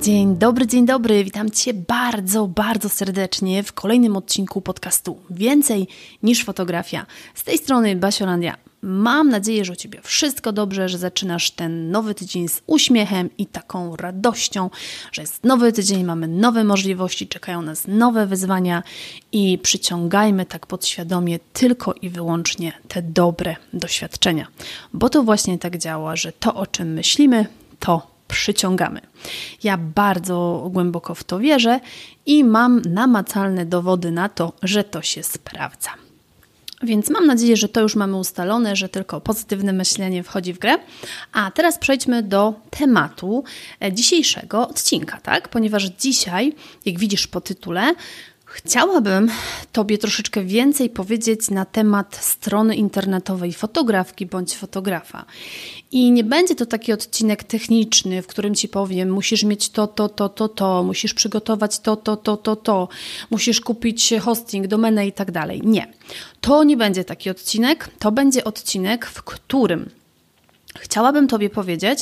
Dzień 0.00 0.36
dobry, 0.36 0.66
dzień 0.66 0.86
dobry. 0.86 1.24
Witam 1.24 1.50
Cię 1.50 1.74
bardzo, 1.74 2.46
bardzo 2.46 2.88
serdecznie 2.88 3.62
w 3.62 3.72
kolejnym 3.72 4.16
odcinku 4.16 4.60
podcastu 4.60 5.18
Więcej 5.30 5.88
niż 6.22 6.44
fotografia. 6.44 7.06
Z 7.34 7.44
tej 7.44 7.58
strony 7.58 7.96
Basiolandia. 7.96 8.56
Mam 8.82 9.28
nadzieję, 9.28 9.64
że 9.64 9.72
u 9.72 9.76
Ciebie 9.76 10.00
wszystko 10.02 10.52
dobrze, 10.52 10.88
że 10.88 10.98
zaczynasz 10.98 11.50
ten 11.50 11.90
nowy 11.90 12.14
tydzień 12.14 12.48
z 12.48 12.62
uśmiechem 12.66 13.30
i 13.38 13.46
taką 13.46 13.96
radością, 13.96 14.70
że 15.12 15.22
jest 15.22 15.44
nowy 15.44 15.72
tydzień, 15.72 16.04
mamy 16.04 16.28
nowe 16.28 16.64
możliwości, 16.64 17.28
czekają 17.28 17.62
nas 17.62 17.84
nowe 17.88 18.26
wyzwania 18.26 18.82
i 19.32 19.58
przyciągajmy 19.62 20.46
tak 20.46 20.66
podświadomie 20.66 21.38
tylko 21.52 21.94
i 22.02 22.10
wyłącznie 22.10 22.72
te 22.88 23.02
dobre 23.02 23.56
doświadczenia. 23.72 24.46
Bo 24.92 25.08
to 25.08 25.22
właśnie 25.22 25.58
tak 25.58 25.78
działa, 25.78 26.16
że 26.16 26.32
to, 26.32 26.54
o 26.54 26.66
czym 26.66 26.92
myślimy, 26.92 27.46
to 27.78 28.17
przyciągamy. 28.28 29.00
Ja 29.62 29.76
bardzo 29.76 30.68
głęboko 30.72 31.14
w 31.14 31.24
to 31.24 31.38
wierzę 31.38 31.80
i 32.26 32.44
mam 32.44 32.82
namacalne 32.82 33.66
dowody 33.66 34.10
na 34.10 34.28
to, 34.28 34.52
że 34.62 34.84
to 34.84 35.02
się 35.02 35.22
sprawdza. 35.22 35.90
Więc 36.82 37.10
mam 37.10 37.26
nadzieję, 37.26 37.56
że 37.56 37.68
to 37.68 37.80
już 37.80 37.96
mamy 37.96 38.16
ustalone, 38.16 38.76
że 38.76 38.88
tylko 38.88 39.20
pozytywne 39.20 39.72
myślenie 39.72 40.22
wchodzi 40.22 40.52
w 40.52 40.58
grę. 40.58 40.78
A 41.32 41.50
teraz 41.50 41.78
przejdźmy 41.78 42.22
do 42.22 42.54
tematu 42.70 43.44
dzisiejszego 43.92 44.68
odcinka, 44.68 45.20
tak? 45.20 45.48
Ponieważ 45.48 45.84
dzisiaj, 45.84 46.54
jak 46.84 46.98
widzisz 46.98 47.26
po 47.26 47.40
tytule, 47.40 47.94
Chciałabym 48.50 49.30
Tobie 49.72 49.98
troszeczkę 49.98 50.44
więcej 50.44 50.90
powiedzieć 50.90 51.50
na 51.50 51.64
temat 51.64 52.16
strony 52.16 52.76
internetowej 52.76 53.52
fotografki 53.52 54.26
bądź 54.26 54.54
fotografa. 54.54 55.24
I 55.92 56.10
nie 56.10 56.24
będzie 56.24 56.54
to 56.54 56.66
taki 56.66 56.92
odcinek 56.92 57.44
techniczny, 57.44 58.22
w 58.22 58.26
którym 58.26 58.54
Ci 58.54 58.68
powiem, 58.68 59.10
musisz 59.10 59.44
mieć 59.44 59.70
to, 59.70 59.86
to, 59.86 60.08
to, 60.08 60.28
to, 60.28 60.48
to, 60.48 60.82
musisz 60.82 61.14
przygotować 61.14 61.78
to, 61.80 61.96
to, 61.96 62.16
to, 62.16 62.36
to, 62.36 62.56
to, 62.56 62.88
musisz 63.30 63.60
kupić 63.60 64.14
hosting, 64.20 64.66
domenę 64.66 65.06
i 65.06 65.12
tak 65.12 65.30
dalej. 65.30 65.60
Nie. 65.64 65.92
To 66.40 66.64
nie 66.64 66.76
będzie 66.76 67.04
taki 67.04 67.30
odcinek. 67.30 67.90
To 67.98 68.12
będzie 68.12 68.44
odcinek, 68.44 69.06
w 69.06 69.22
którym 69.22 69.90
Chciałabym 70.80 71.28
Tobie 71.28 71.50
powiedzieć, 71.50 71.98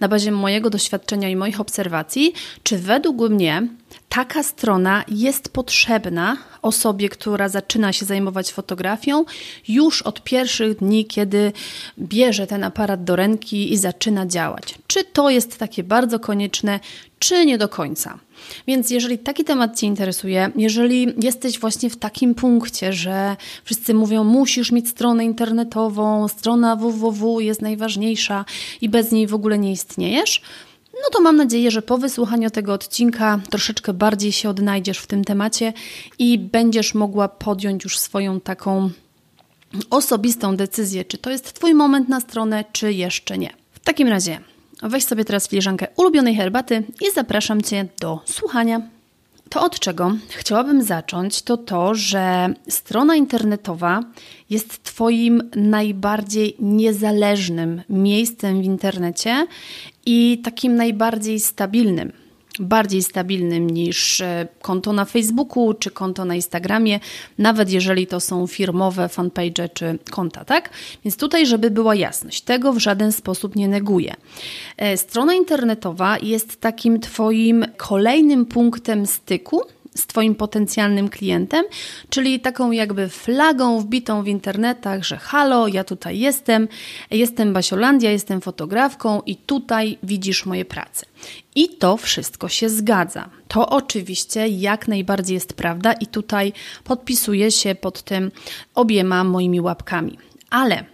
na 0.00 0.08
bazie 0.08 0.32
mojego 0.32 0.70
doświadczenia 0.70 1.28
i 1.28 1.36
moich 1.36 1.60
obserwacji, 1.60 2.32
czy 2.62 2.78
według 2.78 3.30
mnie 3.30 3.68
taka 4.08 4.42
strona 4.42 5.04
jest 5.08 5.48
potrzebna 5.48 6.36
osobie, 6.62 7.08
która 7.08 7.48
zaczyna 7.48 7.92
się 7.92 8.06
zajmować 8.06 8.52
fotografią 8.52 9.24
już 9.68 10.02
od 10.02 10.22
pierwszych 10.22 10.76
dni, 10.76 11.04
kiedy 11.06 11.52
bierze 11.98 12.46
ten 12.46 12.64
aparat 12.64 13.04
do 13.04 13.16
ręki 13.16 13.72
i 13.72 13.76
zaczyna 13.76 14.26
działać. 14.26 14.74
Czy 14.86 15.04
to 15.04 15.30
jest 15.30 15.58
takie 15.58 15.84
bardzo 15.84 16.18
konieczne, 16.18 16.80
czy 17.18 17.46
nie 17.46 17.58
do 17.58 17.68
końca? 17.68 18.18
Więc 18.66 18.90
jeżeli 18.90 19.18
taki 19.18 19.44
temat 19.44 19.78
Cię 19.78 19.86
interesuje, 19.86 20.50
jeżeli 20.56 21.06
jesteś 21.22 21.58
właśnie 21.58 21.90
w 21.90 21.96
takim 21.96 22.34
punkcie, 22.34 22.92
że 22.92 23.36
wszyscy 23.64 23.94
mówią, 23.94 24.24
musisz 24.24 24.72
mieć 24.72 24.88
stronę 24.88 25.24
internetową, 25.24 26.28
strona 26.28 26.76
www 26.76 27.40
jest 27.40 27.62
najważniejsza 27.62 28.44
i 28.80 28.88
bez 28.88 29.12
niej 29.12 29.26
w 29.26 29.34
ogóle 29.34 29.58
nie 29.58 29.72
istniejesz, 29.72 30.42
no 30.92 31.10
to 31.12 31.20
mam 31.20 31.36
nadzieję, 31.36 31.70
że 31.70 31.82
po 31.82 31.98
wysłuchaniu 31.98 32.50
tego 32.50 32.72
odcinka 32.72 33.40
troszeczkę 33.50 33.92
bardziej 33.92 34.32
się 34.32 34.48
odnajdziesz 34.48 34.98
w 34.98 35.06
tym 35.06 35.24
temacie 35.24 35.72
i 36.18 36.38
będziesz 36.38 36.94
mogła 36.94 37.28
podjąć 37.28 37.84
już 37.84 37.98
swoją 37.98 38.40
taką 38.40 38.90
osobistą 39.90 40.56
decyzję, 40.56 41.04
czy 41.04 41.18
to 41.18 41.30
jest 41.30 41.52
Twój 41.52 41.74
moment 41.74 42.08
na 42.08 42.20
stronę, 42.20 42.64
czy 42.72 42.92
jeszcze 42.92 43.38
nie. 43.38 43.50
W 43.72 43.80
takim 43.80 44.08
razie 44.08 44.40
weź 44.82 45.04
sobie 45.04 45.24
teraz 45.24 45.48
filiżankę 45.48 45.86
ulubionej 45.96 46.36
herbaty 46.36 46.82
i 47.00 47.12
zapraszam 47.14 47.62
Cię 47.62 47.86
do 48.00 48.20
słuchania. 48.24 48.80
To 49.48 49.62
od 49.62 49.80
czego 49.80 50.16
chciałabym 50.28 50.82
zacząć, 50.82 51.42
to 51.42 51.56
to, 51.56 51.94
że 51.94 52.54
strona 52.68 53.16
internetowa 53.16 54.02
jest 54.50 54.82
Twoim 54.82 55.50
najbardziej 55.56 56.56
niezależnym 56.58 57.82
miejscem 57.88 58.62
w 58.62 58.64
internecie 58.64 59.46
i 60.06 60.40
takim 60.44 60.76
najbardziej 60.76 61.40
stabilnym 61.40 62.12
bardziej 62.60 63.02
stabilnym 63.02 63.70
niż 63.70 64.20
e, 64.20 64.48
konto 64.62 64.92
na 64.92 65.04
Facebooku 65.04 65.74
czy 65.74 65.90
konto 65.90 66.24
na 66.24 66.34
Instagramie, 66.34 67.00
nawet 67.38 67.70
jeżeli 67.70 68.06
to 68.06 68.20
są 68.20 68.46
firmowe 68.46 69.08
fanpage 69.08 69.68
czy 69.68 69.98
konta, 70.10 70.44
tak? 70.44 70.70
Więc 71.04 71.16
tutaj, 71.16 71.46
żeby 71.46 71.70
była 71.70 71.94
jasność, 71.94 72.40
tego 72.40 72.72
w 72.72 72.78
żaden 72.78 73.12
sposób 73.12 73.56
nie 73.56 73.68
neguję. 73.68 74.14
E, 74.76 74.96
strona 74.96 75.34
internetowa 75.34 76.18
jest 76.18 76.60
takim 76.60 77.00
Twoim 77.00 77.66
kolejnym 77.76 78.46
punktem 78.46 79.06
styku 79.06 79.62
z 79.94 80.06
Twoim 80.06 80.34
potencjalnym 80.34 81.08
klientem, 81.08 81.64
czyli 82.10 82.40
taką 82.40 82.70
jakby 82.70 83.08
flagą 83.08 83.80
wbitą 83.80 84.22
w 84.22 84.28
internetach, 84.28 85.04
że 85.04 85.16
halo, 85.16 85.68
ja 85.68 85.84
tutaj 85.84 86.18
jestem, 86.18 86.68
jestem 87.10 87.52
Basiolandia, 87.52 88.10
jestem 88.10 88.40
fotografką 88.40 89.22
i 89.26 89.36
tutaj 89.36 89.98
widzisz 90.02 90.46
moje 90.46 90.64
prace. 90.64 91.06
I 91.60 91.68
to 91.68 91.96
wszystko 91.96 92.48
się 92.48 92.68
zgadza. 92.68 93.30
To 93.48 93.68
oczywiście 93.68 94.48
jak 94.48 94.88
najbardziej 94.88 95.34
jest 95.34 95.52
prawda 95.52 95.92
i 95.92 96.06
tutaj 96.06 96.52
podpisuję 96.84 97.50
się 97.50 97.74
pod 97.74 98.02
tym 98.02 98.30
obiema 98.74 99.24
moimi 99.24 99.60
łapkami. 99.60 100.18
Ale 100.50 100.84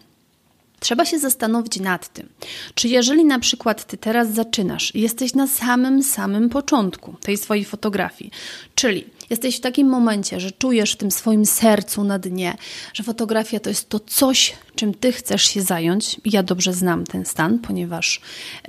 Trzeba 0.80 1.04
się 1.04 1.18
zastanowić 1.18 1.80
nad 1.80 2.12
tym, 2.12 2.28
czy 2.74 2.88
jeżeli 2.88 3.24
na 3.24 3.38
przykład 3.38 3.84
ty 3.84 3.96
teraz 3.96 4.32
zaczynasz 4.32 4.94
jesteś 4.94 5.34
na 5.34 5.46
samym, 5.46 6.02
samym 6.02 6.48
początku 6.48 7.14
tej 7.20 7.36
swojej 7.36 7.64
fotografii, 7.64 8.30
czyli 8.74 9.04
jesteś 9.30 9.56
w 9.56 9.60
takim 9.60 9.88
momencie, 9.88 10.40
że 10.40 10.50
czujesz 10.52 10.92
w 10.92 10.96
tym 10.96 11.10
swoim 11.10 11.46
sercu 11.46 12.04
na 12.04 12.18
dnie, 12.18 12.56
że 12.92 13.02
fotografia 13.02 13.60
to 13.60 13.68
jest 13.68 13.88
to 13.88 14.00
coś, 14.00 14.54
czym 14.74 14.94
ty 14.94 15.12
chcesz 15.12 15.44
się 15.44 15.62
zająć. 15.62 16.20
Ja 16.24 16.42
dobrze 16.42 16.72
znam 16.72 17.04
ten 17.04 17.24
stan, 17.24 17.58
ponieważ 17.58 18.20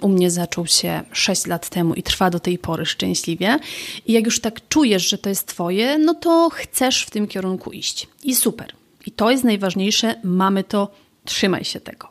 u 0.01 0.09
mnie 0.09 0.31
zaczął 0.31 0.67
się 0.67 1.03
6 1.11 1.45
lat 1.45 1.69
temu 1.69 1.93
i 1.93 2.03
trwa 2.03 2.29
do 2.29 2.39
tej 2.39 2.57
pory 2.57 2.85
szczęśliwie. 2.85 3.59
I 4.05 4.13
jak 4.13 4.25
już 4.25 4.39
tak 4.39 4.67
czujesz, 4.69 5.09
że 5.09 5.17
to 5.17 5.29
jest 5.29 5.47
twoje, 5.47 5.97
no 5.97 6.13
to 6.13 6.49
chcesz 6.53 7.03
w 7.03 7.09
tym 7.09 7.27
kierunku 7.27 7.71
iść. 7.71 8.07
I 8.23 8.35
super. 8.35 8.73
I 9.05 9.11
to 9.11 9.31
jest 9.31 9.43
najważniejsze, 9.43 10.15
mamy 10.23 10.63
to 10.63 10.91
Trzymaj 11.27 11.65
się 11.65 11.79
tego. 11.79 12.07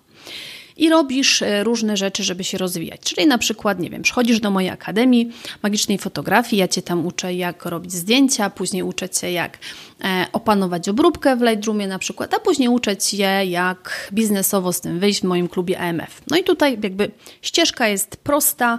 I 0.76 0.88
robisz 0.88 1.42
e, 1.42 1.64
różne 1.64 1.96
rzeczy, 1.96 2.24
żeby 2.24 2.44
się 2.44 2.58
rozwijać. 2.58 3.00
Czyli 3.00 3.26
na 3.26 3.38
przykład, 3.38 3.80
nie 3.80 3.90
wiem, 3.90 4.02
przychodzisz 4.02 4.40
do 4.40 4.50
mojej 4.50 4.70
akademii 4.70 5.32
magicznej 5.62 5.98
fotografii, 5.98 6.60
ja 6.60 6.68
cię 6.68 6.82
tam 6.82 7.06
uczę, 7.06 7.34
jak 7.34 7.64
robić 7.64 7.92
zdjęcia, 7.92 8.50
później 8.50 8.82
uczę 8.82 9.08
cię, 9.08 9.32
jak 9.32 9.58
e, 10.04 10.26
opanować 10.32 10.88
obróbkę 10.88 11.36
w 11.36 11.40
Lightroomie 11.40 11.86
na 11.86 11.98
przykład, 11.98 12.34
a 12.34 12.40
później 12.40 12.68
uczę 12.68 12.96
cię, 12.96 13.44
jak 13.46 14.10
biznesowo 14.12 14.72
z 14.72 14.80
tym 14.80 14.98
wyjść 14.98 15.20
w 15.20 15.24
moim 15.24 15.48
klubie 15.48 15.78
AMF. 15.78 16.22
No 16.30 16.36
i 16.36 16.44
tutaj 16.44 16.78
jakby 16.82 17.10
ścieżka 17.42 17.88
jest 17.88 18.16
prosta, 18.16 18.78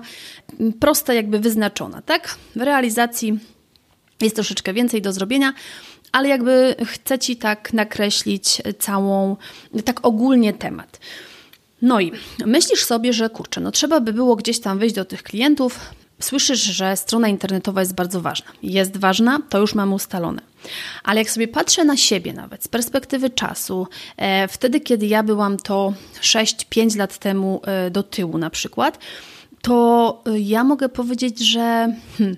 prosta 0.79 1.13
jakby 1.13 1.39
wyznaczona, 1.39 2.01
tak? 2.01 2.37
W 2.55 2.61
realizacji 2.61 3.39
jest 4.21 4.35
troszeczkę 4.35 4.73
więcej 4.73 5.01
do 5.01 5.13
zrobienia, 5.13 5.53
ale 6.11 6.29
jakby 6.29 6.75
chcę 6.85 7.19
Ci 7.19 7.35
tak 7.35 7.73
nakreślić 7.73 8.61
całą, 8.79 9.35
tak 9.85 10.05
ogólnie 10.05 10.53
temat. 10.53 10.99
No 11.81 11.99
i 11.99 12.11
myślisz 12.45 12.83
sobie, 12.83 13.13
że 13.13 13.29
kurczę, 13.29 13.61
no 13.61 13.71
trzeba 13.71 13.99
by 13.99 14.13
było 14.13 14.35
gdzieś 14.35 14.59
tam 14.59 14.79
wyjść 14.79 14.95
do 14.95 15.05
tych 15.05 15.23
klientów, 15.23 15.79
słyszysz, 16.19 16.61
że 16.61 16.97
strona 16.97 17.27
internetowa 17.27 17.81
jest 17.81 17.93
bardzo 17.93 18.21
ważna. 18.21 18.51
Jest 18.63 18.97
ważna, 18.97 19.39
to 19.49 19.59
już 19.59 19.75
mamy 19.75 19.93
ustalone. 19.93 20.41
Ale 21.03 21.19
jak 21.21 21.29
sobie 21.29 21.47
patrzę 21.47 21.85
na 21.85 21.97
siebie 21.97 22.33
nawet 22.33 22.63
z 22.63 22.67
perspektywy 22.67 23.29
czasu, 23.29 23.87
e, 24.17 24.47
wtedy 24.47 24.79
kiedy 24.79 25.05
ja 25.05 25.23
byłam 25.23 25.57
to 25.57 25.93
6-5 26.21 26.97
lat 26.97 27.17
temu 27.17 27.61
e, 27.63 27.91
do 27.91 28.03
tyłu 28.03 28.37
na 28.37 28.49
przykład, 28.49 28.99
to 29.61 30.23
e, 30.25 30.39
ja 30.39 30.63
mogę 30.63 30.89
powiedzieć, 30.89 31.39
że 31.39 31.93
hmm, 32.17 32.37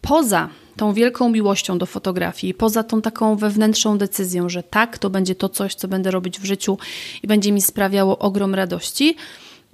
poza 0.00 0.48
tą 0.76 0.92
wielką 0.92 1.30
miłością 1.30 1.78
do 1.78 1.86
fotografii, 1.86 2.54
poza 2.54 2.82
tą 2.82 3.02
taką 3.02 3.36
wewnętrzną 3.36 3.98
decyzją, 3.98 4.48
że 4.48 4.62
tak, 4.62 4.98
to 4.98 5.10
będzie 5.10 5.34
to 5.34 5.48
coś, 5.48 5.74
co 5.74 5.88
będę 5.88 6.10
robić 6.10 6.40
w 6.40 6.44
życiu 6.44 6.78
i 7.22 7.26
będzie 7.26 7.52
mi 7.52 7.62
sprawiało 7.62 8.18
ogrom 8.18 8.54
radości, 8.54 9.16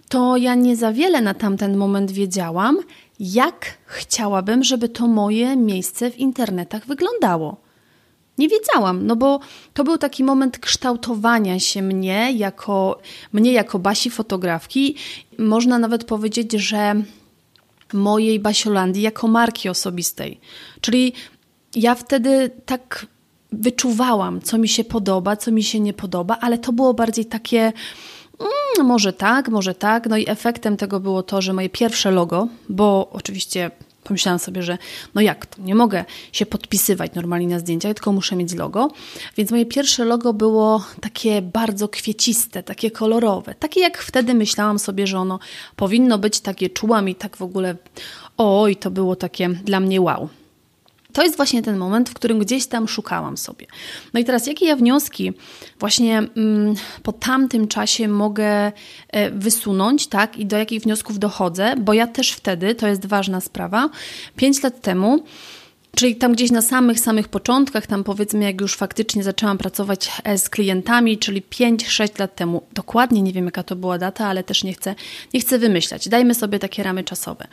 to 0.08 0.36
ja 0.36 0.54
nie 0.54 0.76
za 0.76 0.92
wiele 0.92 1.20
na 1.20 1.34
tamten 1.34 1.76
moment 1.76 2.10
wiedziałam, 2.10 2.78
jak 3.20 3.78
chciałabym, 3.86 4.64
żeby 4.64 4.88
to 4.88 5.08
moje 5.08 5.56
miejsce 5.56 6.10
w 6.10 6.18
internetach 6.18 6.86
wyglądało. 6.86 7.56
Nie 8.38 8.48
wiedziałam, 8.48 9.06
no 9.06 9.16
bo 9.16 9.40
to 9.74 9.84
był 9.84 9.98
taki 9.98 10.24
moment 10.24 10.58
kształtowania 10.58 11.60
się 11.60 11.82
mnie 11.82 12.32
jako, 12.32 12.98
mnie 13.32 13.52
jako 13.52 13.78
Basi 13.78 14.10
fotografki. 14.10 14.96
Można 15.38 15.78
nawet 15.78 16.04
powiedzieć, 16.04 16.52
że 16.52 16.94
mojej 17.94 18.40
Basiolandii 18.40 19.02
jako 19.02 19.28
marki 19.28 19.68
osobistej. 19.68 20.40
Czyli 20.80 21.12
ja 21.74 21.94
wtedy 21.94 22.50
tak 22.66 23.06
wyczuwałam, 23.52 24.40
co 24.40 24.58
mi 24.58 24.68
się 24.68 24.84
podoba, 24.84 25.36
co 25.36 25.50
mi 25.50 25.62
się 25.62 25.80
nie 25.80 25.92
podoba, 25.92 26.38
ale 26.40 26.58
to 26.58 26.72
było 26.72 26.94
bardziej 26.94 27.26
takie 27.26 27.72
mm, 28.40 28.86
może 28.86 29.12
tak, 29.12 29.48
może 29.48 29.74
tak. 29.74 30.06
No 30.06 30.16
i 30.16 30.24
efektem 30.28 30.76
tego 30.76 31.00
było 31.00 31.22
to, 31.22 31.42
że 31.42 31.52
moje 31.52 31.70
pierwsze 31.70 32.10
logo, 32.10 32.48
bo 32.68 33.10
oczywiście 33.12 33.70
pomyślałam 34.12 34.38
sobie, 34.38 34.62
że 34.62 34.78
no 35.14 35.20
jak 35.20 35.46
to, 35.46 35.62
nie 35.62 35.74
mogę 35.74 36.04
się 36.32 36.46
podpisywać 36.46 37.14
normalnie 37.14 37.46
na 37.48 37.58
zdjęciach, 37.58 37.94
tylko 37.94 38.12
muszę 38.12 38.36
mieć 38.36 38.54
logo. 38.54 38.90
Więc 39.36 39.50
moje 39.50 39.66
pierwsze 39.66 40.04
logo 40.04 40.32
było 40.32 40.84
takie 41.00 41.42
bardzo 41.42 41.88
kwieciste, 41.88 42.62
takie 42.62 42.90
kolorowe. 42.90 43.54
Takie 43.54 43.80
jak 43.80 43.98
wtedy 43.98 44.34
myślałam 44.34 44.78
sobie, 44.78 45.06
że 45.06 45.18
ono 45.18 45.38
powinno 45.76 46.18
być, 46.18 46.40
takie 46.40 46.70
czułam 46.70 47.08
i 47.08 47.14
tak 47.14 47.36
w 47.36 47.42
ogóle 47.42 47.76
oj, 48.36 48.76
to 48.76 48.90
było 48.90 49.16
takie 49.16 49.48
dla 49.48 49.80
mnie 49.80 50.00
wow. 50.00 50.28
To 51.12 51.22
jest 51.22 51.36
właśnie 51.36 51.62
ten 51.62 51.76
moment, 51.76 52.10
w 52.10 52.14
którym 52.14 52.38
gdzieś 52.38 52.66
tam 52.66 52.88
szukałam 52.88 53.36
sobie. 53.36 53.66
No 54.14 54.20
i 54.20 54.24
teraz, 54.24 54.46
jakie 54.46 54.66
ja 54.66 54.76
wnioski 54.76 55.32
właśnie 55.78 56.18
mm, 56.18 56.74
po 57.02 57.12
tamtym 57.12 57.68
czasie 57.68 58.08
mogę 58.08 58.72
e, 59.08 59.30
wysunąć, 59.30 60.06
tak, 60.06 60.38
i 60.38 60.46
do 60.46 60.58
jakich 60.58 60.82
wniosków 60.82 61.18
dochodzę, 61.18 61.74
bo 61.78 61.92
ja 61.92 62.06
też 62.06 62.32
wtedy, 62.32 62.74
to 62.74 62.88
jest 62.88 63.06
ważna 63.06 63.40
sprawa, 63.40 63.90
pięć 64.36 64.62
lat 64.62 64.80
temu 64.80 65.24
Czyli 65.96 66.16
tam 66.16 66.32
gdzieś 66.32 66.50
na 66.50 66.62
samych, 66.62 67.00
samych 67.00 67.28
początkach, 67.28 67.86
tam 67.86 68.04
powiedzmy, 68.04 68.44
jak 68.44 68.60
już 68.60 68.76
faktycznie 68.76 69.22
zaczęłam 69.22 69.58
pracować 69.58 70.10
e, 70.24 70.38
z 70.38 70.48
klientami, 70.48 71.18
czyli 71.18 71.42
5-6 71.42 72.20
lat 72.20 72.34
temu, 72.34 72.62
dokładnie 72.72 73.22
nie 73.22 73.32
wiem, 73.32 73.44
jaka 73.44 73.62
to 73.62 73.76
była 73.76 73.98
data, 73.98 74.26
ale 74.26 74.44
też 74.44 74.64
nie 74.64 74.72
chcę, 74.72 74.94
nie 75.34 75.40
chcę 75.40 75.58
wymyślać. 75.58 76.08
Dajmy 76.08 76.34
sobie 76.34 76.58
takie 76.58 76.82
ramy 76.82 77.04
czasowe. 77.04 77.46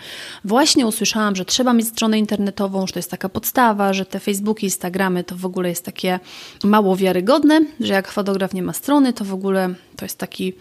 Właśnie 0.46 0.88
usłyszałam, 0.88 1.36
że 1.36 1.46
trzeba 1.46 1.74
mieć 1.74 1.88
stronę 1.88 2.20
internetową, 2.20 2.88
że 2.88 2.94
to 2.94 3.00
jest 3.00 3.12
taka 3.12 3.30
podstawa, 3.30 3.94
że 3.94 4.06
te 4.06 4.20
Facebooki, 4.20 4.66
Instagramy 4.66 5.24
to 5.24 5.36
w 5.36 5.46
ogóle 5.46 5.70
jest 5.70 5.86
takie 5.86 6.20
mało 6.64 6.96
wiarygodne, 6.96 7.62
że 7.80 7.94
jak 7.94 8.12
fotograf 8.12 8.54
nie 8.54 8.64
ma 8.64 8.74
strony, 8.74 9.14
to 9.14 9.26
w 9.26 9.34
ogóle 9.34 9.74
to 9.96 10.06
jest 10.06 10.18
taki, 10.18 10.54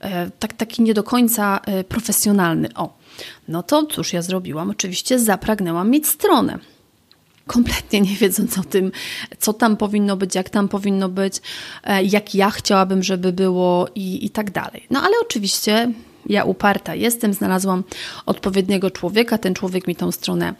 e, 0.00 0.30
tak, 0.38 0.52
taki 0.52 0.82
nie 0.82 0.94
do 0.94 1.02
końca 1.02 1.60
e, 1.66 1.84
profesjonalny. 1.84 2.68
O, 2.74 2.98
no 3.48 3.62
to 3.62 3.86
cóż 3.86 4.12
ja 4.12 4.22
zrobiłam? 4.22 4.70
Oczywiście 4.70 5.18
zapragnęłam 5.18 5.90
mieć 5.90 6.06
stronę 6.06 6.58
kompletnie 7.50 8.00
nie 8.00 8.16
wiedząc 8.16 8.58
o 8.58 8.62
tym, 8.62 8.92
co 9.38 9.52
tam 9.52 9.76
powinno 9.76 10.16
być, 10.16 10.34
jak 10.34 10.50
tam 10.50 10.68
powinno 10.68 11.08
być, 11.08 11.34
e, 11.84 12.04
jak 12.04 12.34
ja 12.34 12.50
chciałabym, 12.50 13.02
żeby 13.02 13.32
było 13.32 13.88
i, 13.94 14.24
i 14.24 14.30
tak 14.30 14.50
dalej. 14.50 14.86
No 14.90 15.00
ale 15.02 15.12
oczywiście 15.22 15.92
ja 16.26 16.44
uparta 16.44 16.94
jestem, 16.94 17.34
znalazłam 17.34 17.84
odpowiedniego 18.26 18.90
człowieka, 18.90 19.38
ten 19.38 19.54
człowiek 19.54 19.86
mi 19.86 19.96
tą 19.96 20.12
stronę 20.12 20.54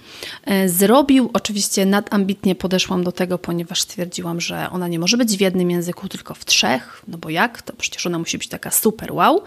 e, 0.44 0.68
zrobił. 0.68 1.30
Oczywiście 1.32 1.86
nadambitnie 1.86 2.54
podeszłam 2.54 3.04
do 3.04 3.12
tego, 3.12 3.38
ponieważ 3.38 3.80
stwierdziłam, 3.80 4.40
że 4.40 4.70
ona 4.70 4.88
nie 4.88 4.98
może 4.98 5.16
być 5.16 5.36
w 5.36 5.40
jednym 5.40 5.70
języku, 5.70 6.08
tylko 6.08 6.34
w 6.34 6.44
trzech, 6.44 7.02
no 7.08 7.18
bo 7.18 7.30
jak? 7.30 7.62
To 7.62 7.72
przecież 7.72 8.06
ona 8.06 8.18
musi 8.18 8.38
być 8.38 8.48
taka 8.48 8.70
super 8.70 9.12
wow. 9.12 9.42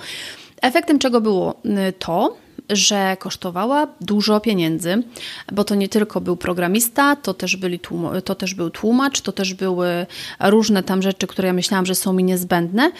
Efektem 0.61 0.99
czego 0.99 1.21
było 1.21 1.61
to, 1.99 2.37
że 2.69 3.17
kosztowała 3.19 3.87
dużo 4.01 4.39
pieniędzy, 4.39 5.03
bo 5.51 5.63
to 5.63 5.75
nie 5.75 5.89
tylko 5.89 6.21
był 6.21 6.37
programista, 6.37 7.15
to 7.15 7.33
też, 7.33 7.55
byli 7.55 7.79
tłum- 7.79 8.21
to 8.21 8.35
też 8.35 8.53
był 8.53 8.69
tłumacz, 8.69 9.21
to 9.21 9.31
też 9.31 9.53
były 9.53 10.05
różne 10.39 10.83
tam 10.83 11.01
rzeczy, 11.01 11.27
które 11.27 11.47
ja 11.47 11.53
myślałam, 11.53 11.85
że 11.85 11.95
są 11.95 12.13
mi 12.13 12.23
niezbędne. 12.23 12.91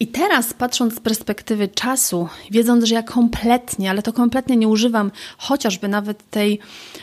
I 0.00 0.06
teraz, 0.06 0.52
patrząc 0.52 0.94
z 0.94 1.00
perspektywy 1.00 1.68
czasu, 1.68 2.28
wiedząc, 2.50 2.84
że 2.84 2.94
ja 2.94 3.02
kompletnie, 3.02 3.90
ale 3.90 4.02
to 4.02 4.12
kompletnie 4.12 4.56
nie 4.56 4.68
używam 4.68 5.10
chociażby 5.38 5.88
nawet 5.88 6.30
tej, 6.30 6.58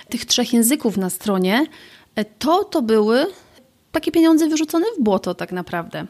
tych 0.09 0.25
trzech 0.25 0.53
języków 0.53 0.97
na 0.97 1.09
stronie, 1.09 1.65
to 2.39 2.63
to 2.63 2.81
były 2.81 3.25
takie 3.91 4.11
pieniądze 4.11 4.47
wyrzucone 4.47 4.85
w 4.99 5.03
błoto, 5.03 5.33
tak 5.33 5.51
naprawdę. 5.51 6.05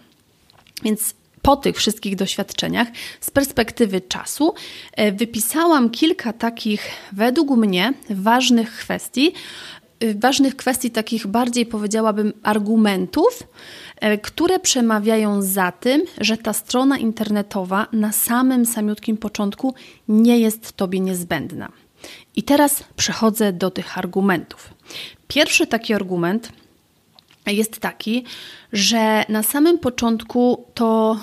Więc 0.83 1.13
po 1.45 1.56
tych 1.56 1.77
wszystkich 1.77 2.15
doświadczeniach, 2.15 2.88
z 3.21 3.31
perspektywy 3.31 4.01
czasu, 4.01 4.53
e, 4.92 5.12
wypisałam 5.12 5.89
kilka 5.89 6.33
takich, 6.33 6.88
według 7.12 7.50
mnie, 7.50 7.94
ważnych 8.09 8.71
kwestii, 8.71 9.33
e, 10.00 10.13
ważnych 10.13 10.56
kwestii, 10.56 10.92
takich 10.92 11.27
bardziej 11.27 11.65
powiedziałabym 11.65 12.33
argumentów, 12.44 13.44
e, 14.00 14.18
które 14.18 14.59
przemawiają 14.59 15.42
za 15.42 15.71
tym, 15.71 16.03
że 16.21 16.38
ta 16.38 16.53
strona 16.53 16.97
internetowa 16.97 17.88
na 17.94 18.12
samym 18.12 18.65
samiutkim 18.65 19.18
początku 19.18 19.74
nie 20.07 20.39
jest 20.39 20.74
Tobie 20.74 21.00
niezbędna. 21.00 21.71
I 22.36 22.44
teraz 22.44 22.83
przechodzę 22.95 23.53
do 23.53 23.71
tych 23.71 23.98
argumentów. 23.98 24.69
Pierwszy 25.27 25.68
taki 25.68 25.94
argument 25.94 26.51
jest 27.51 27.80
taki, 27.80 28.24
że 28.74 29.25
na 29.30 29.44
samym 29.44 29.80
początku 29.80 30.65
to 30.74 31.18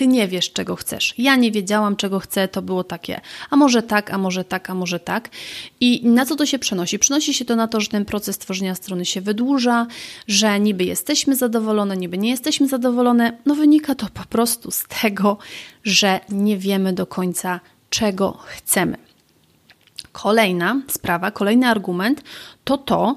ty 0.00 0.06
nie 0.06 0.28
wiesz, 0.28 0.52
czego 0.52 0.76
chcesz. 0.76 1.14
Ja 1.18 1.36
nie 1.36 1.52
wiedziałam, 1.52 1.96
czego 1.96 2.20
chcę, 2.20 2.48
to 2.48 2.62
było 2.62 2.84
takie, 2.84 3.20
a 3.50 3.56
może 3.56 3.82
tak, 3.82 4.10
a 4.10 4.18
może 4.18 4.44
tak, 4.44 4.70
a 4.70 4.74
może 4.74 5.00
tak. 5.00 5.28
I 5.80 6.00
na 6.04 6.26
co 6.26 6.36
to 6.36 6.46
się 6.46 6.58
przenosi? 6.58 6.98
Przenosi 6.98 7.34
się 7.34 7.44
to 7.44 7.56
na 7.56 7.68
to, 7.68 7.80
że 7.80 7.88
ten 7.88 8.04
proces 8.04 8.38
tworzenia 8.38 8.74
strony 8.74 9.04
się 9.04 9.20
wydłuża, 9.20 9.86
że 10.28 10.60
niby 10.60 10.84
jesteśmy 10.84 11.36
zadowolone, 11.36 11.96
niby 11.96 12.18
nie 12.18 12.30
jesteśmy 12.30 12.68
zadowolone. 12.68 13.38
No 13.46 13.54
wynika 13.54 13.94
to 13.94 14.06
po 14.14 14.24
prostu 14.24 14.70
z 14.70 14.84
tego, 15.00 15.38
że 15.84 16.20
nie 16.28 16.58
wiemy 16.58 16.92
do 16.92 17.06
końca, 17.06 17.60
czego 17.90 18.38
chcemy. 18.44 18.96
Kolejna 20.12 20.80
sprawa, 20.88 21.30
kolejny 21.30 21.66
argument 21.66 22.22
to 22.64 22.78
to, 22.78 23.16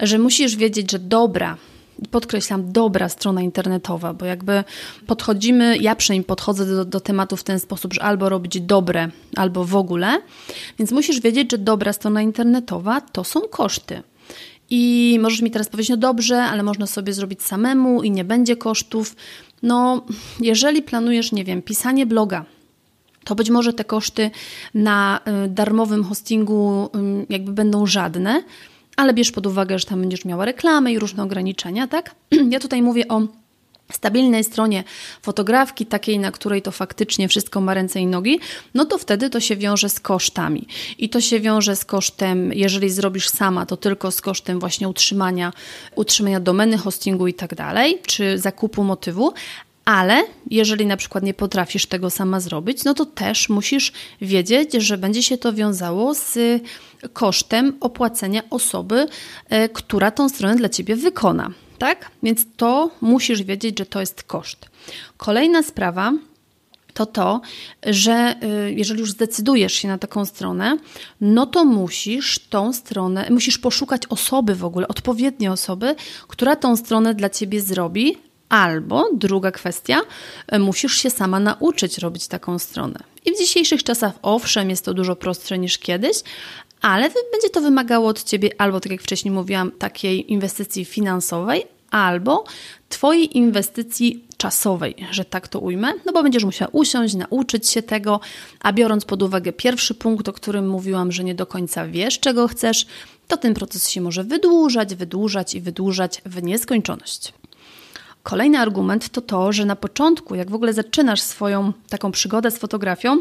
że 0.00 0.18
musisz 0.18 0.56
wiedzieć, 0.56 0.90
że 0.90 0.98
dobra, 0.98 1.56
podkreślam, 2.10 2.72
dobra 2.72 3.08
strona 3.08 3.42
internetowa, 3.42 4.14
bo 4.14 4.24
jakby 4.24 4.64
podchodzimy, 5.06 5.78
ja 5.78 5.96
przynajmniej 5.96 6.24
podchodzę 6.24 6.66
do, 6.66 6.84
do 6.84 7.00
tematu 7.00 7.36
w 7.36 7.44
ten 7.44 7.60
sposób, 7.60 7.94
że 7.94 8.02
albo 8.02 8.28
robić 8.28 8.60
dobre, 8.60 9.08
albo 9.36 9.64
w 9.64 9.76
ogóle, 9.76 10.20
więc 10.78 10.92
musisz 10.92 11.20
wiedzieć, 11.20 11.50
że 11.50 11.58
dobra 11.58 11.92
strona 11.92 12.22
internetowa 12.22 13.00
to 13.00 13.24
są 13.24 13.40
koszty. 13.40 14.02
I 14.70 15.18
możesz 15.22 15.42
mi 15.42 15.50
teraz 15.50 15.68
powiedzieć, 15.68 15.90
no 15.90 15.96
dobrze, 15.96 16.42
ale 16.42 16.62
można 16.62 16.86
sobie 16.86 17.12
zrobić 17.12 17.42
samemu 17.42 18.02
i 18.02 18.10
nie 18.10 18.24
będzie 18.24 18.56
kosztów. 18.56 19.16
No, 19.62 20.04
jeżeli 20.40 20.82
planujesz, 20.82 21.32
nie 21.32 21.44
wiem, 21.44 21.62
pisanie 21.62 22.06
bloga, 22.06 22.44
to 23.24 23.34
być 23.34 23.50
może 23.50 23.72
te 23.72 23.84
koszty 23.84 24.30
na 24.74 25.20
y, 25.44 25.48
darmowym 25.48 26.04
hostingu 26.04 26.84
y, 26.84 27.26
jakby 27.28 27.52
będą 27.52 27.86
żadne, 27.86 28.42
ale 28.96 29.14
bierz 29.14 29.32
pod 29.32 29.46
uwagę, 29.46 29.78
że 29.78 29.84
tam 29.84 30.00
będziesz 30.00 30.24
miała 30.24 30.44
reklamy 30.44 30.92
i 30.92 30.98
różne 30.98 31.22
ograniczenia, 31.22 31.86
tak? 31.86 32.14
Ja 32.50 32.60
tutaj 32.60 32.82
mówię 32.82 33.08
o 33.08 33.22
stabilnej 33.92 34.44
stronie 34.44 34.84
fotografki, 35.22 35.86
takiej, 35.86 36.18
na 36.18 36.32
której 36.32 36.62
to 36.62 36.70
faktycznie 36.70 37.28
wszystko 37.28 37.60
ma 37.60 37.74
ręce 37.74 38.00
i 38.00 38.06
nogi, 38.06 38.40
no 38.74 38.84
to 38.84 38.98
wtedy 38.98 39.30
to 39.30 39.40
się 39.40 39.56
wiąże 39.56 39.88
z 39.88 40.00
kosztami. 40.00 40.66
I 40.98 41.08
to 41.08 41.20
się 41.20 41.40
wiąże 41.40 41.76
z 41.76 41.84
kosztem, 41.84 42.52
jeżeli 42.52 42.90
zrobisz 42.90 43.28
sama, 43.28 43.66
to 43.66 43.76
tylko 43.76 44.10
z 44.10 44.20
kosztem 44.20 44.60
właśnie 44.60 44.88
utrzymania, 44.88 45.52
utrzymania 45.94 46.40
domeny, 46.40 46.78
hostingu 46.78 47.26
i 47.26 47.34
tak 47.34 47.54
dalej, 47.54 47.98
czy 48.06 48.38
zakupu 48.38 48.84
motywu, 48.84 49.32
ale 49.86 50.24
jeżeli 50.50 50.86
na 50.86 50.96
przykład 50.96 51.24
nie 51.24 51.34
potrafisz 51.34 51.86
tego 51.86 52.10
sama 52.10 52.40
zrobić, 52.40 52.84
no 52.84 52.94
to 52.94 53.06
też 53.06 53.48
musisz 53.48 53.92
wiedzieć, 54.20 54.72
że 54.72 54.98
będzie 54.98 55.22
się 55.22 55.38
to 55.38 55.52
wiązało 55.52 56.14
z 56.14 56.38
kosztem 57.12 57.76
opłacenia 57.80 58.42
osoby, 58.50 59.06
e, 59.48 59.68
która 59.68 60.10
tą 60.10 60.28
stronę 60.28 60.56
dla 60.56 60.68
ciebie 60.68 60.96
wykona. 60.96 61.50
Tak? 61.78 62.10
Więc 62.22 62.46
to 62.56 62.90
musisz 63.00 63.42
wiedzieć, 63.42 63.78
że 63.78 63.86
to 63.86 64.00
jest 64.00 64.22
koszt. 64.22 64.66
Kolejna 65.16 65.62
sprawa 65.62 66.12
to 66.94 67.06
to, 67.06 67.40
że 67.86 68.34
y, 68.68 68.72
jeżeli 68.72 69.00
już 69.00 69.10
zdecydujesz 69.10 69.72
się 69.72 69.88
na 69.88 69.98
taką 69.98 70.24
stronę, 70.24 70.78
no 71.20 71.46
to 71.46 71.64
musisz 71.64 72.38
tą 72.38 72.72
stronę, 72.72 73.26
musisz 73.30 73.58
poszukać 73.58 74.06
osoby 74.06 74.54
w 74.54 74.64
ogóle, 74.64 74.88
odpowiedniej 74.88 75.50
osoby, 75.50 75.94
która 76.28 76.56
tą 76.56 76.76
stronę 76.76 77.14
dla 77.14 77.30
ciebie 77.30 77.60
zrobi, 77.60 78.18
Albo 78.48 79.08
druga 79.12 79.50
kwestia, 79.50 80.00
y, 80.54 80.58
musisz 80.58 80.96
się 80.96 81.10
sama 81.10 81.40
nauczyć 81.40 81.98
robić 81.98 82.28
taką 82.28 82.58
stronę. 82.58 82.98
I 83.24 83.32
w 83.32 83.38
dzisiejszych 83.38 83.82
czasach, 83.82 84.12
owszem, 84.22 84.70
jest 84.70 84.84
to 84.84 84.94
dużo 84.94 85.16
prostsze 85.16 85.58
niż 85.58 85.78
kiedyś, 85.78 86.16
ale 86.80 87.10
będzie 87.32 87.50
to 87.52 87.60
wymagało 87.60 88.08
od 88.08 88.22
ciebie 88.22 88.50
albo, 88.58 88.80
tak 88.80 88.92
jak 88.92 89.02
wcześniej 89.02 89.34
mówiłam, 89.34 89.72
takiej 89.72 90.32
inwestycji 90.32 90.84
finansowej, 90.84 91.66
albo 91.90 92.44
Twojej 92.88 93.38
inwestycji 93.38 94.24
czasowej, 94.36 94.94
że 95.10 95.24
tak 95.24 95.48
to 95.48 95.60
ujmę, 95.60 95.92
no 96.04 96.12
bo 96.12 96.22
będziesz 96.22 96.44
musiała 96.44 96.70
usiąść, 96.72 97.14
nauczyć 97.14 97.68
się 97.68 97.82
tego, 97.82 98.20
a 98.60 98.72
biorąc 98.72 99.04
pod 99.04 99.22
uwagę 99.22 99.52
pierwszy 99.52 99.94
punkt, 99.94 100.28
o 100.28 100.32
którym 100.32 100.68
mówiłam, 100.68 101.12
że 101.12 101.24
nie 101.24 101.34
do 101.34 101.46
końca 101.46 101.86
wiesz, 101.86 102.20
czego 102.20 102.48
chcesz, 102.48 102.86
to 103.28 103.36
ten 103.36 103.54
proces 103.54 103.88
się 103.88 104.00
może 104.00 104.24
wydłużać, 104.24 104.94
wydłużać 104.94 105.54
i 105.54 105.60
wydłużać 105.60 106.22
w 106.26 106.42
nieskończoność. 106.42 107.32
Kolejny 108.26 108.58
argument 108.58 109.08
to 109.08 109.20
to, 109.20 109.52
że 109.52 109.64
na 109.64 109.76
początku, 109.76 110.34
jak 110.34 110.50
w 110.50 110.54
ogóle 110.54 110.72
zaczynasz 110.72 111.20
swoją 111.20 111.72
taką 111.88 112.12
przygodę 112.12 112.50
z 112.50 112.58
fotografią, 112.58 113.20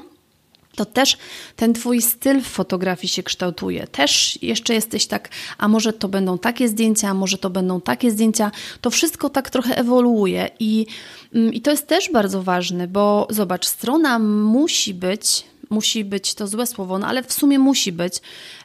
to 0.75 0.85
też 0.85 1.17
ten 1.55 1.73
twój 1.73 2.01
styl 2.01 2.41
w 2.41 2.47
fotografii 2.47 3.07
się 3.07 3.23
kształtuje. 3.23 3.87
Też 3.87 4.39
jeszcze 4.41 4.73
jesteś 4.73 5.07
tak, 5.07 5.29
a 5.57 5.67
może 5.67 5.93
to 5.93 6.07
będą 6.07 6.37
takie 6.37 6.67
zdjęcia, 6.67 7.09
a 7.09 7.13
może 7.13 7.37
to 7.37 7.49
będą 7.49 7.81
takie 7.81 8.11
zdjęcia. 8.11 8.51
To 8.81 8.89
wszystko 8.89 9.29
tak 9.29 9.49
trochę 9.49 9.77
ewoluuje 9.77 10.49
i, 10.59 10.85
mm, 11.33 11.53
i 11.53 11.61
to 11.61 11.71
jest 11.71 11.87
też 11.87 12.11
bardzo 12.11 12.43
ważne, 12.43 12.87
bo 12.87 13.27
zobacz, 13.29 13.65
strona 13.65 14.19
musi 14.19 14.93
być 14.93 15.45
musi 15.69 16.05
być 16.05 16.33
to 16.33 16.47
złe 16.47 16.67
słowo, 16.67 16.99
no 16.99 17.07
ale 17.07 17.23
w 17.23 17.33
sumie 17.33 17.59
musi 17.59 17.91
być 17.91 18.21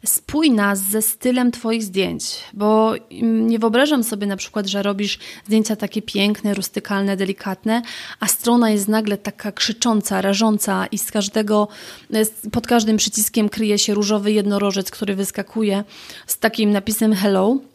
spójna 0.07 0.77
ze 0.77 1.03
stylem 1.03 1.53
Twoich 1.53 1.83
zdjęć, 1.83 2.39
bo 2.53 2.95
mm, 3.11 3.49
nie 3.49 3.59
wyobrażam 3.59 4.05
sobie 4.05 4.27
na 4.27 4.37
przykład, 4.37 4.67
że 4.67 4.83
robisz 4.83 5.19
zdjęcia 5.47 5.77
takie 5.77 6.03
piękne, 6.03 6.55
rustykalne, 6.55 7.17
delikatne, 7.17 7.83
a 8.21 8.27
strona 8.27 8.71
jest 8.71 8.89
nagle 8.89 9.19
taka 9.19 9.53
krzycząca, 9.53 10.21
rażąca 10.21 10.87
i 10.87 10.99
z 10.99 11.11
każdego, 11.11 11.69
pod 12.53 12.67
każdym 12.67 12.97
przyciskiem 12.97 13.49
kryje 13.49 13.79
się 13.79 13.95
różowy 13.95 14.33
jednorożec, 14.33 14.91
który 14.91 15.15
wyskakuje 15.15 15.85
z 16.27 16.39
takim 16.39 16.73
napisem 16.73 17.15
hello. 17.15 17.70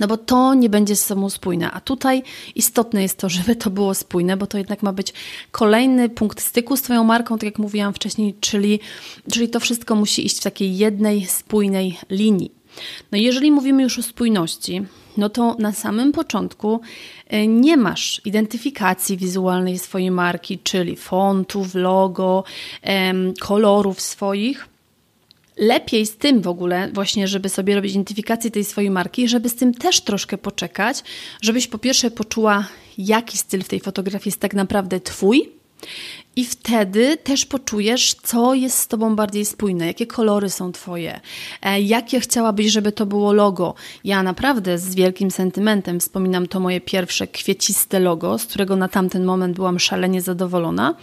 No 0.00 0.06
bo 0.06 0.16
to 0.16 0.54
nie 0.54 0.68
będzie 0.68 0.96
z 0.96 1.04
sobą 1.04 1.30
spójne. 1.30 1.70
A 1.70 1.80
tutaj 1.80 2.22
istotne 2.54 3.02
jest 3.02 3.18
to, 3.18 3.28
żeby 3.36 3.56
to 3.56 3.70
było 3.70 3.94
spójne, 3.94 4.36
bo 4.36 4.46
to 4.46 4.58
jednak 4.58 4.82
ma 4.82 4.92
być 4.92 5.12
kolejny 5.50 6.08
punkt 6.08 6.40
styku 6.40 6.76
z 6.76 6.82
Twoją 6.82 7.04
marką, 7.04 7.38
tak 7.38 7.44
jak 7.44 7.58
mówiłam 7.58 7.94
wcześniej, 7.94 8.34
czyli, 8.40 8.80
czyli 9.32 9.48
to 9.48 9.60
wszystko 9.60 9.94
musi 9.94 10.26
iść 10.26 10.38
w 10.38 10.42
takiej 10.42 10.76
jednej, 10.76 11.26
spójnej 11.26 11.98
linii. 12.10 12.50
No 13.12 13.18
jeżeli 13.18 13.50
mówimy 13.50 13.82
już 13.82 13.98
o 13.98 14.02
spójności, 14.02 14.82
no 15.16 15.28
to 15.28 15.56
na 15.58 15.72
samym 15.72 16.12
początku 16.12 16.80
e, 17.26 17.46
nie 17.46 17.76
masz 17.76 18.20
identyfikacji 18.24 19.16
wizualnej 19.16 19.78
swojej 19.78 20.10
marki, 20.10 20.58
czyli 20.58 20.96
fontów, 20.96 21.74
logo, 21.74 22.44
kolorów 23.40 24.00
swoich 24.00 24.68
lepiej 25.56 26.06
z 26.06 26.16
tym 26.16 26.42
w 26.42 26.48
ogóle, 26.48 26.90
właśnie, 26.92 27.28
żeby 27.28 27.48
sobie 27.48 27.74
robić 27.74 27.92
identyfikację 27.92 28.50
tej 28.50 28.64
swojej 28.64 28.90
marki, 28.90 29.28
żeby 29.28 29.48
z 29.48 29.54
tym 29.54 29.74
też 29.74 30.00
troszkę 30.00 30.38
poczekać, 30.38 31.02
żebyś 31.42 31.66
po 31.66 31.78
pierwsze 31.78 32.10
poczuła, 32.10 32.68
jaki 32.98 33.38
styl 33.38 33.62
w 33.62 33.68
tej 33.68 33.80
fotografii 33.80 34.28
jest 34.28 34.40
tak 34.40 34.54
naprawdę 34.54 35.00
Twój 35.00 35.55
i 36.36 36.44
wtedy 36.44 37.16
też 37.16 37.46
poczujesz, 37.46 38.14
co 38.22 38.54
jest 38.54 38.78
z 38.78 38.88
tobą 38.88 39.16
bardziej 39.16 39.44
spójne, 39.44 39.86
jakie 39.86 40.06
kolory 40.06 40.50
są 40.50 40.72
twoje, 40.72 41.20
e, 41.62 41.80
jakie 41.80 42.20
chciałabyś, 42.20 42.66
żeby 42.66 42.92
to 42.92 43.06
było 43.06 43.32
logo. 43.32 43.74
Ja 44.04 44.22
naprawdę 44.22 44.78
z 44.78 44.94
wielkim 44.94 45.30
sentymentem 45.30 46.00
wspominam 46.00 46.46
to 46.46 46.60
moje 46.60 46.80
pierwsze 46.80 47.26
kwieciste 47.26 48.00
logo, 48.00 48.38
z 48.38 48.46
którego 48.46 48.76
na 48.76 48.88
tamten 48.88 49.24
moment 49.24 49.56
byłam 49.56 49.78
szalenie 49.78 50.22
zadowolona, 50.22 50.94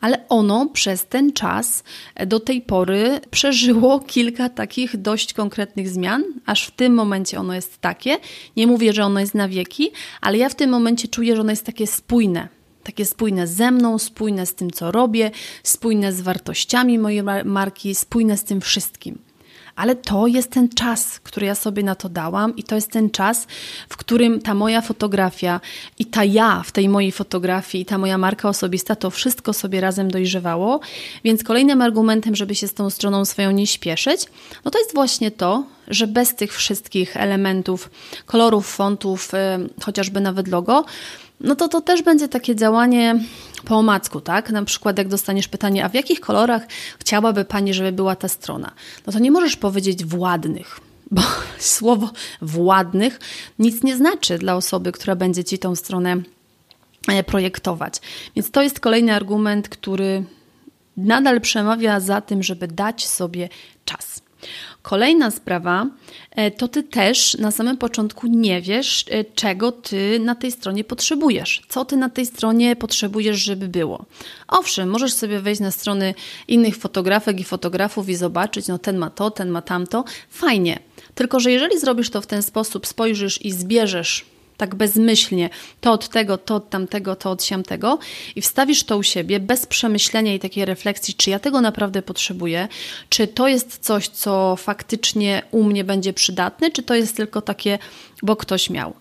ale 0.00 0.28
ono 0.28 0.66
przez 0.66 1.06
ten 1.06 1.32
czas 1.32 1.84
e, 2.14 2.26
do 2.26 2.40
tej 2.40 2.60
pory 2.60 3.20
przeżyło 3.30 4.00
kilka 4.00 4.48
takich 4.48 4.96
dość 4.96 5.32
konkretnych 5.32 5.88
zmian, 5.88 6.24
aż 6.46 6.66
w 6.66 6.70
tym 6.70 6.94
momencie 6.94 7.40
ono 7.40 7.54
jest 7.54 7.78
takie. 7.80 8.16
Nie 8.56 8.66
mówię, 8.66 8.92
że 8.92 9.04
ono 9.04 9.20
jest 9.20 9.34
na 9.34 9.48
wieki, 9.48 9.90
ale 10.20 10.38
ja 10.38 10.48
w 10.48 10.54
tym 10.54 10.70
momencie 10.70 11.08
czuję, 11.08 11.34
że 11.36 11.40
ono 11.40 11.50
jest 11.50 11.66
takie 11.66 11.86
spójne 11.86 12.48
takie 12.84 13.04
spójne 13.04 13.46
ze 13.46 13.70
mną, 13.70 13.98
spójne 13.98 14.46
z 14.46 14.54
tym, 14.54 14.70
co 14.70 14.90
robię, 14.90 15.30
spójne 15.62 16.12
z 16.12 16.20
wartościami 16.20 16.98
mojej 16.98 17.22
marki, 17.44 17.94
spójne 17.94 18.36
z 18.36 18.44
tym 18.44 18.60
wszystkim. 18.60 19.18
Ale 19.76 19.96
to 19.96 20.26
jest 20.26 20.50
ten 20.50 20.68
czas, 20.68 21.20
który 21.20 21.46
ja 21.46 21.54
sobie 21.54 21.82
na 21.82 21.94
to 21.94 22.08
dałam, 22.08 22.56
i 22.56 22.62
to 22.62 22.74
jest 22.74 22.90
ten 22.90 23.10
czas, 23.10 23.46
w 23.88 23.96
którym 23.96 24.40
ta 24.40 24.54
moja 24.54 24.80
fotografia 24.80 25.60
i 25.98 26.06
ta 26.06 26.24
ja 26.24 26.62
w 26.62 26.72
tej 26.72 26.88
mojej 26.88 27.12
fotografii, 27.12 27.82
i 27.82 27.86
ta 27.86 27.98
moja 27.98 28.18
marka 28.18 28.48
osobista, 28.48 28.96
to 28.96 29.10
wszystko 29.10 29.52
sobie 29.52 29.80
razem 29.80 30.10
dojrzewało. 30.10 30.80
Więc 31.24 31.44
kolejnym 31.44 31.82
argumentem, 31.82 32.36
żeby 32.36 32.54
się 32.54 32.68
z 32.68 32.74
tą 32.74 32.90
stroną 32.90 33.24
swoją 33.24 33.50
nie 33.50 33.66
śpieszyć, 33.66 34.26
no 34.64 34.70
to 34.70 34.78
jest 34.78 34.94
właśnie 34.94 35.30
to, 35.30 35.64
że 35.88 36.06
bez 36.06 36.34
tych 36.34 36.54
wszystkich 36.54 37.16
elementów, 37.16 37.90
kolorów, 38.26 38.66
fontów, 38.66 39.32
yy, 39.32 39.68
chociażby 39.84 40.20
nawet 40.20 40.48
logo, 40.48 40.84
no 41.40 41.56
to 41.56 41.68
to 41.68 41.80
też 41.80 42.02
będzie 42.02 42.28
takie 42.28 42.56
działanie 42.56 43.20
po 43.64 43.76
omacku, 43.76 44.20
tak? 44.20 44.50
Na 44.50 44.64
przykład 44.64 44.98
jak 44.98 45.08
dostaniesz 45.08 45.48
pytanie, 45.48 45.84
a 45.84 45.88
w 45.88 45.94
jakich 45.94 46.20
kolorach 46.20 46.62
chciałaby 46.98 47.44
Pani, 47.44 47.74
żeby 47.74 47.92
była 47.92 48.16
ta 48.16 48.28
strona? 48.28 48.72
No 49.06 49.12
to 49.12 49.18
nie 49.18 49.30
możesz 49.30 49.56
powiedzieć 49.56 50.04
władnych, 50.04 50.80
bo 51.10 51.22
słowo 51.58 52.10
władnych 52.42 53.20
nic 53.58 53.82
nie 53.82 53.96
znaczy 53.96 54.38
dla 54.38 54.56
osoby, 54.56 54.92
która 54.92 55.16
będzie 55.16 55.44
Ci 55.44 55.58
tą 55.58 55.76
stronę 55.76 56.16
e, 57.08 57.24
projektować. 57.24 57.94
Więc 58.36 58.50
to 58.50 58.62
jest 58.62 58.80
kolejny 58.80 59.14
argument, 59.14 59.68
który 59.68 60.24
nadal 60.96 61.40
przemawia 61.40 62.00
za 62.00 62.20
tym, 62.20 62.42
żeby 62.42 62.68
dać 62.68 63.06
sobie 63.06 63.48
czas. 63.84 64.22
Kolejna 64.82 65.30
sprawa 65.30 65.86
to 66.56 66.68
ty 66.68 66.82
też 66.82 67.34
na 67.38 67.50
samym 67.50 67.76
początku 67.76 68.26
nie 68.26 68.62
wiesz, 68.62 69.04
e, 69.10 69.24
czego 69.24 69.72
ty 69.72 70.20
na 70.20 70.34
tej 70.34 70.52
stronie 70.52 70.84
potrzebujesz, 70.84 71.62
co 71.68 71.84
ty 71.84 71.96
na 71.96 72.10
tej 72.10 72.26
stronie 72.26 72.76
potrzebujesz, 72.76 73.38
żeby 73.38 73.68
było. 73.68 74.04
Owszem, 74.48 74.88
możesz 74.88 75.12
sobie 75.12 75.40
wejść 75.40 75.60
na 75.60 75.70
strony 75.70 76.14
innych 76.48 76.76
fotografek 76.76 77.40
i 77.40 77.44
fotografów 77.44 78.08
i 78.08 78.14
zobaczyć, 78.14 78.68
no 78.68 78.78
ten 78.78 78.98
ma 78.98 79.10
to, 79.10 79.30
ten 79.30 79.48
ma 79.48 79.62
tamto. 79.62 80.04
Fajnie. 80.30 80.78
Tylko, 81.14 81.40
że 81.40 81.52
jeżeli 81.52 81.78
zrobisz 81.78 82.10
to 82.10 82.20
w 82.20 82.26
ten 82.26 82.42
sposób, 82.42 82.86
spojrzysz 82.86 83.44
i 83.44 83.52
zbierzesz 83.52 84.24
tak 84.56 84.74
bezmyślnie, 84.74 85.50
to 85.80 85.92
od 85.92 86.08
tego, 86.08 86.38
to 86.38 86.54
od 86.54 86.70
tamtego, 86.70 87.16
to 87.16 87.30
od 87.30 87.44
siamtego 87.44 87.98
i 88.36 88.40
wstawisz 88.40 88.84
to 88.84 88.96
u 88.96 89.02
siebie 89.02 89.40
bez 89.40 89.66
przemyślenia 89.66 90.34
i 90.34 90.38
takiej 90.38 90.64
refleksji, 90.64 91.14
czy 91.14 91.30
ja 91.30 91.38
tego 91.38 91.60
naprawdę 91.60 92.02
potrzebuję, 92.02 92.68
czy 93.08 93.26
to 93.26 93.48
jest 93.48 93.78
coś, 93.78 94.08
co 94.08 94.56
faktycznie 94.56 95.42
u 95.50 95.64
mnie 95.64 95.84
będzie 95.84 96.12
przydatne, 96.12 96.70
czy 96.70 96.82
to 96.82 96.94
jest 96.94 97.16
tylko 97.16 97.42
takie, 97.42 97.78
bo 98.22 98.36
ktoś 98.36 98.70
miał. 98.70 98.94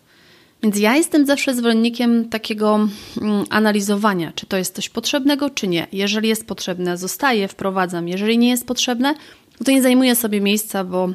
Więc 0.63 0.79
ja 0.79 0.95
jestem 0.95 1.25
zawsze 1.25 1.55
zwolennikiem 1.55 2.29
takiego 2.29 2.87
mm, 3.21 3.45
analizowania, 3.49 4.31
czy 4.35 4.45
to 4.45 4.57
jest 4.57 4.75
coś 4.75 4.89
potrzebnego, 4.89 5.49
czy 5.49 5.67
nie. 5.67 5.87
Jeżeli 5.91 6.29
jest 6.29 6.47
potrzebne, 6.47 6.97
zostaje, 6.97 7.47
wprowadzam. 7.47 8.07
Jeżeli 8.07 8.37
nie 8.37 8.49
jest 8.49 8.67
potrzebne, 8.67 9.13
to 9.65 9.71
nie 9.71 9.81
zajmuję 9.81 10.15
sobie 10.15 10.41
miejsca, 10.41 10.83
bo 10.83 11.09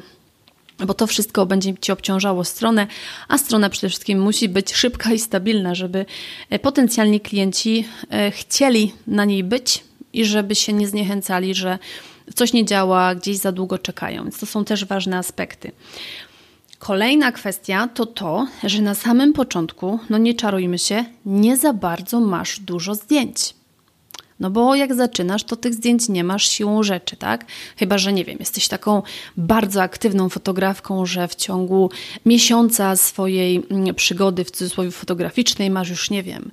bo 0.85 0.93
to 0.93 1.07
wszystko 1.07 1.45
będzie 1.45 1.73
Ci 1.81 1.91
obciążało 1.91 2.43
stronę, 2.43 2.87
a 3.27 3.37
strona 3.37 3.69
przede 3.69 3.89
wszystkim 3.89 4.21
musi 4.21 4.49
być 4.49 4.73
szybka 4.73 5.13
i 5.13 5.19
stabilna, 5.19 5.75
żeby 5.75 6.05
e, 6.49 6.59
potencjalni 6.59 7.19
klienci 7.19 7.85
e, 8.11 8.31
chcieli 8.31 8.93
na 9.07 9.25
niej 9.25 9.43
być 9.43 9.83
i 10.13 10.25
żeby 10.25 10.55
się 10.55 10.73
nie 10.73 10.87
zniechęcali, 10.87 11.55
że 11.55 11.79
coś 12.35 12.53
nie 12.53 12.65
działa, 12.65 13.15
gdzieś 13.15 13.37
za 13.37 13.51
długo 13.51 13.77
czekają. 13.77 14.23
Więc 14.23 14.39
to 14.39 14.45
są 14.45 14.65
też 14.65 14.85
ważne 14.85 15.17
aspekty. 15.17 15.71
Kolejna 16.79 17.31
kwestia 17.31 17.87
to 17.87 18.05
to, 18.05 18.47
że 18.63 18.81
na 18.81 18.95
samym 18.95 19.33
początku, 19.33 19.99
no 20.09 20.17
nie 20.17 20.33
czarujmy 20.33 20.79
się, 20.79 21.05
nie 21.25 21.57
za 21.57 21.73
bardzo 21.73 22.19
masz 22.19 22.59
dużo 22.59 22.95
zdjęć. 22.95 23.58
No 24.39 24.49
bo 24.49 24.75
jak 24.75 24.95
zaczynasz, 24.95 25.43
to 25.43 25.55
tych 25.55 25.73
zdjęć 25.73 26.09
nie 26.09 26.23
masz 26.23 26.47
siłą 26.47 26.83
rzeczy, 26.83 27.17
tak? 27.17 27.45
Chyba, 27.77 27.97
że 27.97 28.13
nie 28.13 28.25
wiem, 28.25 28.37
jesteś 28.39 28.67
taką 28.67 29.01
bardzo 29.37 29.81
aktywną 29.81 30.29
fotografką, 30.29 31.05
że 31.05 31.27
w 31.27 31.35
ciągu 31.35 31.91
miesiąca 32.25 32.95
swojej 32.95 33.63
mm, 33.71 33.95
przygody 33.95 34.43
w 34.43 34.51
cudzysłowie 34.51 34.91
fotograficznej 34.91 35.69
masz 35.69 35.89
już, 35.89 36.09
nie 36.09 36.23
wiem, 36.23 36.51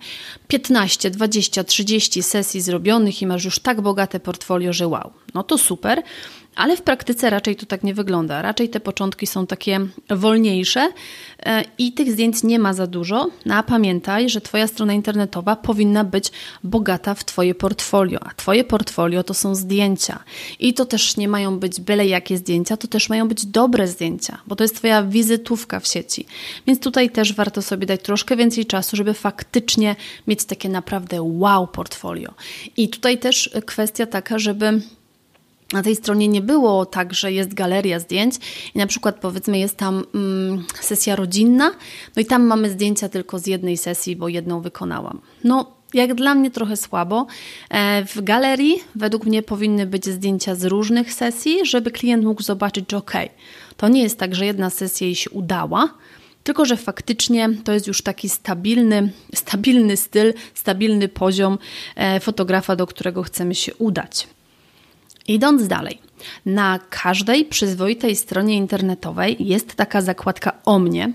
15, 0.49 1.11
20, 1.11 1.65
30 1.65 2.23
sesji 2.23 2.61
zrobionych 2.61 3.23
i 3.23 3.27
masz 3.27 3.45
już 3.45 3.59
tak 3.59 3.81
bogate 3.81 4.21
portfolio, 4.21 4.73
że 4.73 4.89
wow. 4.89 5.11
No 5.35 5.43
to 5.43 5.59
super, 5.59 6.03
Ale 6.57 6.77
w 6.77 6.83
praktyce 6.83 7.31
raczej 7.31 7.57
to 7.57 7.67
tak 7.67 7.83
nie 7.83 7.95
wygląda. 7.95 8.43
Raczej 8.43 8.69
te 8.69 8.81
początki 8.81 9.27
są 9.27 9.47
takie 9.47 9.81
wolniejsze 10.11 10.89
e, 11.47 11.65
i 11.79 11.93
tych 11.93 12.13
zdjęć 12.13 12.43
nie 12.43 12.59
ma 12.59 12.73
za 12.73 12.87
dużo. 12.87 13.31
No 13.47 13.55
a 13.55 13.63
pamiętaj, 13.63 14.29
że 14.29 14.41
Twoja 14.41 14.67
strona 14.67 14.93
internetowa 14.93 15.57
powinna 15.57 16.05
być 16.05 16.33
bogata 16.65 17.15
w 17.15 17.25
Twoje 17.25 17.55
portfolio, 17.55 18.21
a 18.23 18.35
Twoje 18.35 18.65
portfolio 18.65 19.23
to 19.23 19.35
są 19.35 19.55
zdjęcia. 19.55 20.25
I 20.61 20.75
to 20.75 20.85
też 20.85 21.17
nie 21.17 21.29
mają 21.29 21.59
być 21.59 21.81
byle 21.81 22.07
jakie 22.07 22.37
zdjęcia, 22.37 22.77
to 22.77 22.89
też 22.89 23.09
mają 23.09 23.29
być 23.29 23.47
dobre 23.47 23.89
zdjęcia, 23.89 24.39
bo 24.47 24.57
to 24.57 24.65
jest 24.65 24.77
Twoja 24.77 25.03
wizytówka 25.03 25.81
w 25.81 25.87
sieci. 25.87 26.27
Więc 26.67 26.81
tutaj 26.81 27.11
też 27.11 27.35
warto 27.35 27.63
sobie 27.63 27.87
dać 27.87 28.03
troszkę 28.03 28.37
więcej 28.37 28.67
czasu, 28.67 28.97
żeby 28.97 29.15
faktycznie 29.15 29.97
mieć 30.27 30.45
takie 30.45 30.69
naprawdę 30.69 31.23
wow 31.23 31.67
portfolio. 31.67 32.35
I 32.77 32.89
tutaj 32.89 33.19
też 33.19 33.51
kwestia 33.67 34.07
taka, 34.07 34.39
żeby 34.39 34.81
na 35.73 35.83
tej 35.83 35.97
stronie 35.97 36.29
nie 36.29 36.41
było 36.41 36.87
tak, 36.87 37.15
że 37.15 37.33
jest 37.33 37.55
galeria 37.55 38.01
zdjęć 38.01 38.35
i 38.75 38.79
na 38.79 38.87
przykład 38.87 39.17
powiedzmy 39.21 39.59
jest 39.59 39.77
tam 39.77 40.05
mm, 40.15 40.65
sesja 40.81 41.17
rodzinna, 41.17 41.71
no 42.17 42.23
i 42.23 42.27
tam 42.27 42.47
mamy 42.47 42.71
zdjęcia 42.71 43.09
tylko 43.09 43.39
z 43.39 43.47
jednej 43.47 43.77
sesji, 43.77 44.17
bo 44.17 44.29
jedną 44.29 44.61
wykonałam. 44.61 45.21
No, 45.45 45.77
jak 45.95 46.15
dla 46.15 46.35
mnie 46.35 46.51
trochę 46.51 46.77
słabo. 46.77 47.27
E, 47.71 48.05
w 48.05 48.25
galerii 48.25 48.79
według 48.95 49.27
mnie 49.27 49.43
powinny 49.43 49.87
być 49.87 50.07
zdjęcia 50.07 50.55
z 50.55 50.65
różnych 50.65 51.13
sesji, 51.13 51.67
żeby 51.67 51.91
klient 51.91 52.25
mógł 52.25 52.43
zobaczyć, 52.43 52.91
że 52.91 52.97
ok, 52.97 53.13
to 53.77 53.89
nie 53.89 54.03
jest 54.03 54.19
tak, 54.19 54.35
że 54.35 54.47
jedna 54.47 54.71
sesja 54.71 55.07
jej 55.07 55.17
się 55.17 55.31
udała, 55.31 55.89
tylko 56.45 56.65
że 56.65 56.77
faktycznie 56.77 57.51
to 57.65 57.73
jest 57.73 57.87
już 57.87 58.03
taki 58.03 58.29
stabilny, 58.29 59.13
stabilny 59.35 59.97
styl, 59.97 60.35
stabilny 60.55 61.09
poziom 61.09 61.59
e, 61.97 62.21
fotografa, 62.21 62.77
do 62.77 62.87
którego 62.87 63.23
chcemy 63.23 63.55
się 63.55 63.75
udać. 63.75 64.29
Idąc 65.29 65.69
dalej, 65.69 65.99
na 66.47 66.79
każdej 66.91 67.45
przyzwoitej 67.45 68.17
stronie 68.17 68.57
internetowej 68.57 69.37
jest 69.41 69.75
taka 69.75 70.03
zakładka 70.03 70.53
o 70.65 70.79
mnie, 70.79 71.13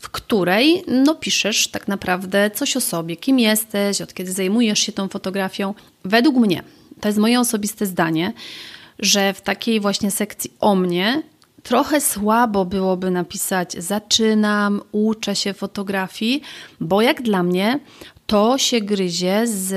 w 0.00 0.10
której 0.10 0.84
no, 0.86 1.14
piszesz 1.14 1.68
tak 1.68 1.88
naprawdę 1.88 2.50
coś 2.50 2.76
o 2.76 2.80
sobie, 2.80 3.16
kim 3.16 3.38
jesteś, 3.38 4.00
od 4.00 4.14
kiedy 4.14 4.32
zajmujesz 4.32 4.78
się 4.78 4.92
tą 4.92 5.08
fotografią. 5.08 5.74
Według 6.04 6.36
mnie, 6.36 6.62
to 7.00 7.08
jest 7.08 7.18
moje 7.18 7.40
osobiste 7.40 7.86
zdanie, 7.86 8.32
że 8.98 9.32
w 9.32 9.40
takiej 9.40 9.80
właśnie 9.80 10.10
sekcji 10.10 10.52
o 10.60 10.74
mnie 10.74 11.22
trochę 11.62 12.00
słabo 12.00 12.64
byłoby 12.64 13.10
napisać 13.10 13.72
zaczynam, 13.72 14.80
uczę 14.92 15.36
się 15.36 15.54
fotografii, 15.54 16.42
bo 16.80 17.02
jak 17.02 17.22
dla 17.22 17.42
mnie 17.42 17.80
to 18.32 18.58
się 18.58 18.80
gryzie 18.80 19.46
z 19.46 19.74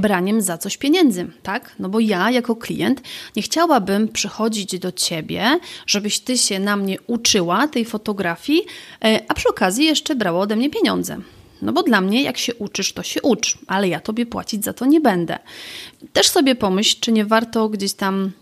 braniem 0.00 0.42
za 0.42 0.58
coś 0.58 0.76
pieniędzy, 0.76 1.26
tak? 1.42 1.72
No 1.78 1.88
bo 1.88 2.00
ja 2.00 2.30
jako 2.30 2.56
klient 2.56 3.02
nie 3.36 3.42
chciałabym 3.42 4.08
przychodzić 4.08 4.78
do 4.78 4.92
ciebie, 4.92 5.58
żebyś 5.86 6.20
ty 6.20 6.38
się 6.38 6.58
na 6.58 6.76
mnie 6.76 6.96
uczyła 7.06 7.68
tej 7.68 7.84
fotografii, 7.84 8.62
e, 9.04 9.20
a 9.28 9.34
przy 9.34 9.48
okazji 9.48 9.84
jeszcze 9.84 10.14
brało 10.14 10.40
ode 10.40 10.56
mnie 10.56 10.70
pieniądze. 10.70 11.18
No 11.62 11.72
bo 11.72 11.82
dla 11.82 12.00
mnie, 12.00 12.22
jak 12.22 12.38
się 12.38 12.54
uczysz, 12.54 12.92
to 12.92 13.02
się 13.02 13.22
ucz, 13.22 13.58
ale 13.66 13.88
ja 13.88 14.00
tobie 14.00 14.26
płacić 14.26 14.64
za 14.64 14.72
to 14.72 14.86
nie 14.86 15.00
będę. 15.00 15.38
Też 16.12 16.28
sobie 16.28 16.54
pomyśl, 16.54 16.96
czy 17.00 17.12
nie 17.12 17.24
warto 17.24 17.68
gdzieś 17.68 17.94
tam 17.94 18.32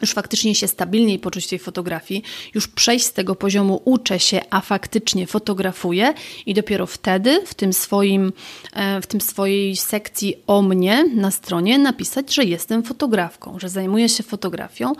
już 0.00 0.12
faktycznie 0.12 0.54
się 0.54 0.68
stabilniej 0.68 1.18
poczuć 1.18 1.46
w 1.46 1.48
tej 1.48 1.58
fotografii, 1.58 2.22
już 2.54 2.68
przejść 2.68 3.04
z 3.04 3.12
tego 3.12 3.34
poziomu 3.34 3.82
uczę 3.84 4.20
się, 4.20 4.40
a 4.50 4.60
faktycznie 4.60 5.26
fotografuję 5.26 6.14
i 6.46 6.54
dopiero 6.54 6.86
wtedy 6.86 7.42
w 7.46 7.54
tym 7.54 7.72
swoim, 7.72 8.32
e, 8.72 9.00
w 9.00 9.06
tym 9.06 9.20
swojej 9.20 9.76
sekcji 9.76 10.34
o 10.46 10.62
mnie 10.62 11.04
na 11.14 11.30
stronie 11.30 11.78
napisać, 11.78 12.34
że 12.34 12.44
jestem 12.44 12.82
fotografką, 12.82 13.58
że 13.58 13.68
zajmuję 13.68 14.08
się 14.08 14.22
fotografią. 14.22 14.92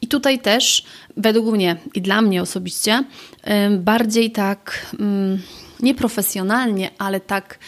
I 0.00 0.06
tutaj 0.06 0.38
też 0.38 0.84
według 1.16 1.54
mnie 1.54 1.76
i 1.94 2.02
dla 2.02 2.22
mnie 2.22 2.42
osobiście 2.42 3.04
e, 3.42 3.70
bardziej 3.70 4.30
tak 4.30 4.94
mm, 5.00 5.42
nieprofesjonalnie, 5.80 6.90
ale 6.98 7.20
tak 7.20 7.58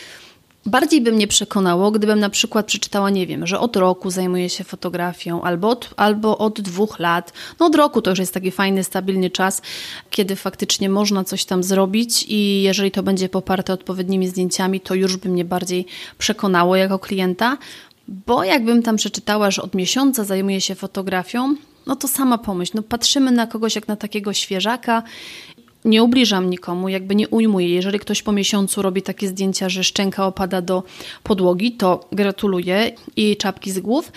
Bardziej 0.66 1.00
by 1.00 1.12
mnie 1.12 1.26
przekonało, 1.26 1.90
gdybym 1.90 2.20
na 2.20 2.30
przykład 2.30 2.66
przeczytała, 2.66 3.11
nie 3.11 3.26
wiem, 3.26 3.46
że 3.46 3.61
od 3.61 3.76
roku 3.76 4.11
zajmuję 4.11 4.49
się 4.50 4.64
fotografią, 4.64 5.42
albo 5.42 5.68
od, 5.68 5.90
albo 5.96 6.38
od 6.38 6.61
dwóch 6.61 6.99
lat. 6.99 7.32
No 7.61 7.66
od 7.66 7.75
roku 7.75 8.02
to 8.02 8.11
już 8.11 8.18
jest 8.18 8.35
taki 8.35 8.50
fajny, 8.50 8.85
stabilny 8.85 9.30
czas, 9.30 9.62
kiedy 10.11 10.37
faktycznie 10.37 10.88
można 10.88 11.25
coś 11.25 11.44
tam 11.44 11.62
zrobić 11.62 12.25
i 12.28 12.62
jeżeli 12.62 12.90
to 12.90 13.02
będzie 13.02 13.28
poparte 13.28 13.73
odpowiednimi 13.73 14.28
zdjęciami, 14.28 14.81
to 14.81 14.94
już 14.94 15.16
by 15.16 15.29
mnie 15.29 15.44
bardziej 15.44 15.87
przekonało 16.18 16.76
jako 16.76 16.98
klienta, 16.98 17.59
bo 18.09 18.44
jakbym 18.44 18.83
tam 18.83 18.96
przeczytała, 18.96 19.50
że 19.50 19.62
od 19.62 19.74
miesiąca 19.74 20.24
zajmuję 20.24 20.61
się 20.61 20.74
fotografią, 20.74 21.57
no 21.87 21.96
to 21.96 22.09
sama 22.09 22.38
pomyśl, 22.38 22.72
no 22.74 22.83
patrzymy 22.83 23.31
na 23.31 23.46
kogoś 23.46 23.74
jak 23.74 23.88
na 23.88 23.96
takiego 23.96 24.33
świeżaka 24.33 25.02
nie 25.87 26.03
ubliżam 26.03 26.51
nikomu, 26.51 26.88
jakby 26.88 27.14
nie 27.14 27.29
ujmuję. 27.29 27.68
Jeżeli 27.68 27.99
ktoś 27.99 28.22
po 28.22 28.33
miesiącu 28.33 28.83
robi 28.83 29.03
takie 29.03 29.29
zdjęcia, 29.29 29.68
że 29.68 29.85
szczęka 29.85 30.27
opada 30.27 30.62
do 30.62 30.83
podłogi, 31.22 31.72
to 31.72 32.09
gratuluję 32.12 32.92
i 33.16 33.37
czapki 33.37 33.70
z 33.70 33.81
głów, 33.81 34.12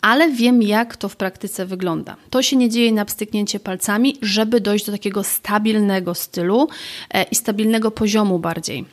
ale 0.00 0.30
wiem, 0.30 0.62
jak 0.62 0.96
to 0.96 1.08
w 1.08 1.16
praktyce 1.16 1.66
wygląda. 1.66 2.16
To 2.30 2.42
się 2.42 2.56
nie 2.56 2.70
dzieje 2.70 2.92
na 2.92 3.04
wstyknięcie 3.04 3.60
palcami, 3.60 4.16
żeby 4.22 4.60
dojść 4.60 4.86
do 4.86 4.92
takiego 4.92 5.24
stabilnego 5.24 6.14
stylu 6.14 6.68
e, 7.10 7.22
i 7.22 7.34
stabilnego 7.34 7.90
poziomu 7.90 8.38
bardziej 8.38 8.84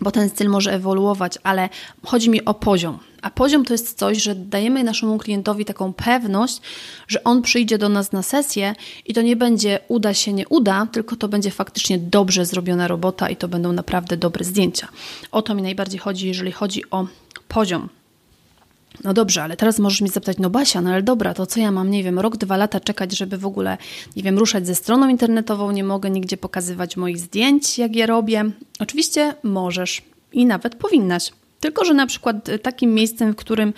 bo 0.00 0.10
ten 0.10 0.28
styl 0.28 0.48
może 0.48 0.72
ewoluować, 0.72 1.38
ale 1.42 1.68
chodzi 2.04 2.30
mi 2.30 2.44
o 2.44 2.54
poziom. 2.54 2.98
A 3.22 3.30
poziom 3.30 3.64
to 3.64 3.74
jest 3.74 3.98
coś, 3.98 4.22
że 4.22 4.34
dajemy 4.34 4.84
naszemu 4.84 5.18
klientowi 5.18 5.64
taką 5.64 5.92
pewność, 5.92 6.60
że 7.08 7.24
on 7.24 7.42
przyjdzie 7.42 7.78
do 7.78 7.88
nas 7.88 8.12
na 8.12 8.22
sesję 8.22 8.74
i 9.06 9.14
to 9.14 9.22
nie 9.22 9.36
będzie 9.36 9.78
uda 9.88 10.14
się, 10.14 10.32
nie 10.32 10.48
uda, 10.48 10.86
tylko 10.92 11.16
to 11.16 11.28
będzie 11.28 11.50
faktycznie 11.50 11.98
dobrze 11.98 12.46
zrobiona 12.46 12.88
robota 12.88 13.28
i 13.28 13.36
to 13.36 13.48
będą 13.48 13.72
naprawdę 13.72 14.16
dobre 14.16 14.44
zdjęcia. 14.44 14.88
O 15.32 15.42
to 15.42 15.54
mi 15.54 15.62
najbardziej 15.62 16.00
chodzi, 16.00 16.26
jeżeli 16.26 16.52
chodzi 16.52 16.90
o 16.90 17.06
poziom. 17.48 17.88
No 19.04 19.14
dobrze, 19.14 19.42
ale 19.42 19.56
teraz 19.56 19.78
możesz 19.78 20.00
mi 20.00 20.08
zapytać, 20.08 20.38
no 20.38 20.50
Basia, 20.50 20.80
no 20.80 20.90
ale 20.90 21.02
dobra, 21.02 21.34
to 21.34 21.46
co 21.46 21.60
ja 21.60 21.70
mam, 21.72 21.90
nie 21.90 22.04
wiem, 22.04 22.18
rok, 22.18 22.36
dwa 22.36 22.56
lata 22.56 22.80
czekać, 22.80 23.16
żeby 23.16 23.38
w 23.38 23.46
ogóle, 23.46 23.78
nie 24.16 24.22
wiem, 24.22 24.38
ruszać 24.38 24.66
ze 24.66 24.74
stroną 24.74 25.08
internetową, 25.08 25.70
nie 25.70 25.84
mogę 25.84 26.10
nigdzie 26.10 26.36
pokazywać 26.36 26.96
moich 26.96 27.18
zdjęć, 27.18 27.78
jak 27.78 27.96
je 27.96 28.06
robię. 28.06 28.44
Oczywiście 28.78 29.34
możesz 29.42 30.02
i 30.32 30.46
nawet 30.46 30.74
powinnaś. 30.74 31.32
Tylko, 31.60 31.84
że 31.84 31.94
na 31.94 32.06
przykład 32.06 32.36
takim 32.62 32.94
miejscem, 32.94 33.32
w 33.32 33.36
którym 33.36 33.72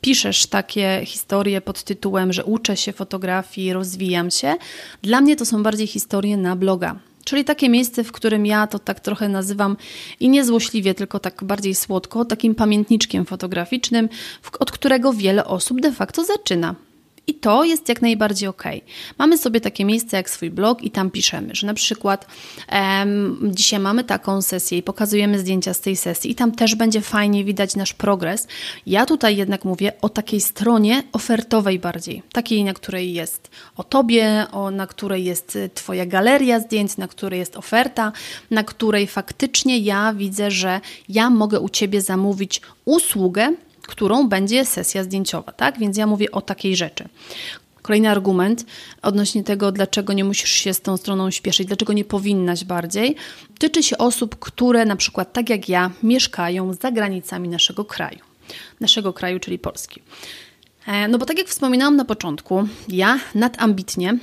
piszesz 0.00 0.46
takie 0.46 1.00
historie 1.04 1.60
pod 1.60 1.82
tytułem, 1.82 2.32
że 2.32 2.44
uczę 2.44 2.76
się 2.76 2.92
fotografii, 2.92 3.72
rozwijam 3.72 4.30
się, 4.30 4.54
dla 5.02 5.20
mnie 5.20 5.36
to 5.36 5.44
są 5.44 5.62
bardziej 5.62 5.86
historie 5.86 6.36
na 6.36 6.56
bloga. 6.56 6.96
Czyli 7.30 7.44
takie 7.44 7.68
miejsce, 7.68 8.04
w 8.04 8.12
którym 8.12 8.46
ja 8.46 8.66
to 8.66 8.78
tak 8.78 9.00
trochę 9.00 9.28
nazywam 9.28 9.76
i 10.20 10.28
nie 10.28 10.44
złośliwie, 10.44 10.94
tylko 10.94 11.18
tak 11.18 11.44
bardziej 11.44 11.74
słodko, 11.74 12.24
takim 12.24 12.54
pamiętniczkiem 12.54 13.24
fotograficznym, 13.24 14.08
od 14.58 14.72
którego 14.72 15.12
wiele 15.12 15.44
osób 15.44 15.80
de 15.80 15.92
facto 15.92 16.24
zaczyna. 16.24 16.74
I 17.26 17.34
to 17.34 17.64
jest 17.64 17.88
jak 17.88 18.02
najbardziej 18.02 18.48
ok. 18.48 18.62
Mamy 19.18 19.38
sobie 19.38 19.60
takie 19.60 19.84
miejsce 19.84 20.16
jak 20.16 20.30
swój 20.30 20.50
blog 20.50 20.82
i 20.82 20.90
tam 20.90 21.10
piszemy, 21.10 21.54
że 21.54 21.66
na 21.66 21.74
przykład 21.74 22.26
um, 22.72 23.38
dzisiaj 23.54 23.80
mamy 23.80 24.04
taką 24.04 24.42
sesję 24.42 24.78
i 24.78 24.82
pokazujemy 24.82 25.38
zdjęcia 25.38 25.74
z 25.74 25.80
tej 25.80 25.96
sesji 25.96 26.30
i 26.30 26.34
tam 26.34 26.52
też 26.52 26.74
będzie 26.74 27.00
fajnie 27.00 27.44
widać 27.44 27.76
nasz 27.76 27.92
progres. 27.92 28.46
Ja 28.86 29.06
tutaj 29.06 29.36
jednak 29.36 29.64
mówię 29.64 29.92
o 30.02 30.08
takiej 30.08 30.40
stronie 30.40 31.02
ofertowej 31.12 31.78
bardziej, 31.78 32.22
takiej, 32.32 32.64
na 32.64 32.74
której 32.74 33.12
jest 33.12 33.50
o 33.76 33.84
tobie, 33.84 34.46
o, 34.52 34.70
na 34.70 34.86
której 34.86 35.24
jest 35.24 35.58
twoja 35.74 36.06
galeria 36.06 36.60
zdjęć, 36.60 36.96
na 36.96 37.08
której 37.08 37.38
jest 37.38 37.56
oferta, 37.56 38.12
na 38.50 38.64
której 38.64 39.06
faktycznie 39.06 39.78
ja 39.78 40.14
widzę, 40.14 40.50
że 40.50 40.80
ja 41.08 41.30
mogę 41.30 41.60
u 41.60 41.68
ciebie 41.68 42.00
zamówić 42.00 42.60
usługę, 42.84 43.54
którą 43.90 44.28
będzie 44.28 44.64
sesja 44.64 45.04
zdjęciowa, 45.04 45.52
tak? 45.52 45.78
Więc 45.78 45.96
ja 45.96 46.06
mówię 46.06 46.30
o 46.30 46.40
takiej 46.40 46.76
rzeczy. 46.76 47.08
Kolejny 47.82 48.10
argument 48.10 48.66
odnośnie 49.02 49.44
tego, 49.44 49.72
dlaczego 49.72 50.12
nie 50.12 50.24
musisz 50.24 50.50
się 50.50 50.74
z 50.74 50.80
tą 50.80 50.96
stroną 50.96 51.30
śpieszyć, 51.30 51.66
dlaczego 51.66 51.92
nie 51.92 52.04
powinnaś 52.04 52.64
bardziej, 52.64 53.16
tyczy 53.58 53.82
się 53.82 53.98
osób, 53.98 54.38
które 54.38 54.84
na 54.84 54.96
przykład 54.96 55.32
tak 55.32 55.50
jak 55.50 55.68
ja 55.68 55.90
mieszkają 56.02 56.74
za 56.74 56.90
granicami 56.90 57.48
naszego 57.48 57.84
kraju. 57.84 58.18
Naszego 58.80 59.12
kraju, 59.12 59.40
czyli 59.40 59.58
Polski. 59.58 60.02
E, 60.86 61.08
no 61.08 61.18
bo 61.18 61.26
tak 61.26 61.38
jak 61.38 61.48
wspominałam 61.48 61.96
na 61.96 62.04
początku, 62.04 62.68
ja 62.88 63.18
nadambitnie 63.34 64.18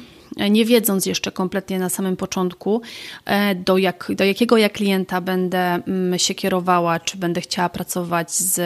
nie 0.49 0.65
wiedząc 0.65 1.05
jeszcze 1.05 1.31
kompletnie 1.31 1.79
na 1.79 1.89
samym 1.89 2.17
początku, 2.17 2.81
e, 3.25 3.55
do, 3.55 3.77
jak, 3.77 4.11
do 4.15 4.23
jakiego 4.23 4.57
ja 4.57 4.69
klienta 4.69 5.21
będę 5.21 5.59
mm, 5.59 6.19
się 6.19 6.35
kierowała, 6.35 6.99
czy 6.99 7.17
będę 7.17 7.41
chciała 7.41 7.69
pracować 7.69 8.31
z 8.31 8.59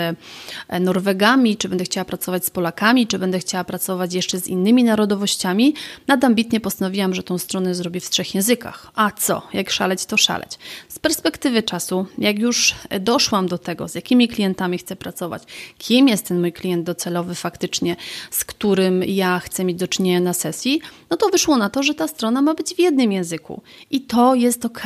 e, 0.67 0.79
Norwegami, 0.79 1.57
czy 1.57 1.69
będę 1.69 1.83
chciała 1.83 2.05
pracować 2.05 2.45
z 2.45 2.49
Polakami, 2.49 3.07
czy 3.07 3.19
będę 3.19 3.39
chciała 3.39 3.63
pracować 3.63 4.13
jeszcze 4.13 4.39
z 4.39 4.47
innymi 4.47 4.83
narodowościami, 4.83 5.73
nadambitnie 6.07 6.59
postanowiłam, 6.59 7.15
że 7.15 7.23
tą 7.23 7.37
stronę 7.37 7.75
zrobię 7.75 7.99
w 7.99 8.09
trzech 8.09 8.35
językach. 8.35 8.91
A 8.95 9.11
co? 9.11 9.41
Jak 9.53 9.69
szaleć, 9.69 10.05
to 10.05 10.17
szaleć. 10.17 10.59
Z 10.87 10.99
perspektywy 10.99 11.63
czasu, 11.63 12.05
jak 12.17 12.39
już 12.39 12.75
doszłam 12.99 13.47
do 13.47 13.57
tego, 13.57 13.87
z 13.87 13.95
jakimi 13.95 14.27
klientami 14.27 14.77
chcę 14.77 14.95
pracować, 14.95 15.43
kim 15.77 16.07
jest 16.07 16.27
ten 16.27 16.39
mój 16.39 16.53
klient 16.53 16.85
docelowy 16.85 17.35
faktycznie, 17.35 17.95
z 18.31 18.45
którym 18.45 19.03
ja 19.03 19.39
chcę 19.39 19.63
mieć 19.63 19.77
do 19.77 19.87
czynienia 19.87 20.19
na 20.19 20.33
sesji, 20.33 20.81
no 21.09 21.17
to 21.17 21.29
wyszło 21.29 21.57
na 21.61 21.69
to, 21.69 21.83
że 21.83 21.93
ta 21.93 22.07
strona 22.07 22.41
ma 22.41 22.53
być 22.53 22.73
w 22.75 22.79
jednym 22.79 23.11
języku 23.11 23.61
i 23.91 24.01
to 24.01 24.35
jest 24.35 24.65
ok. 24.65 24.83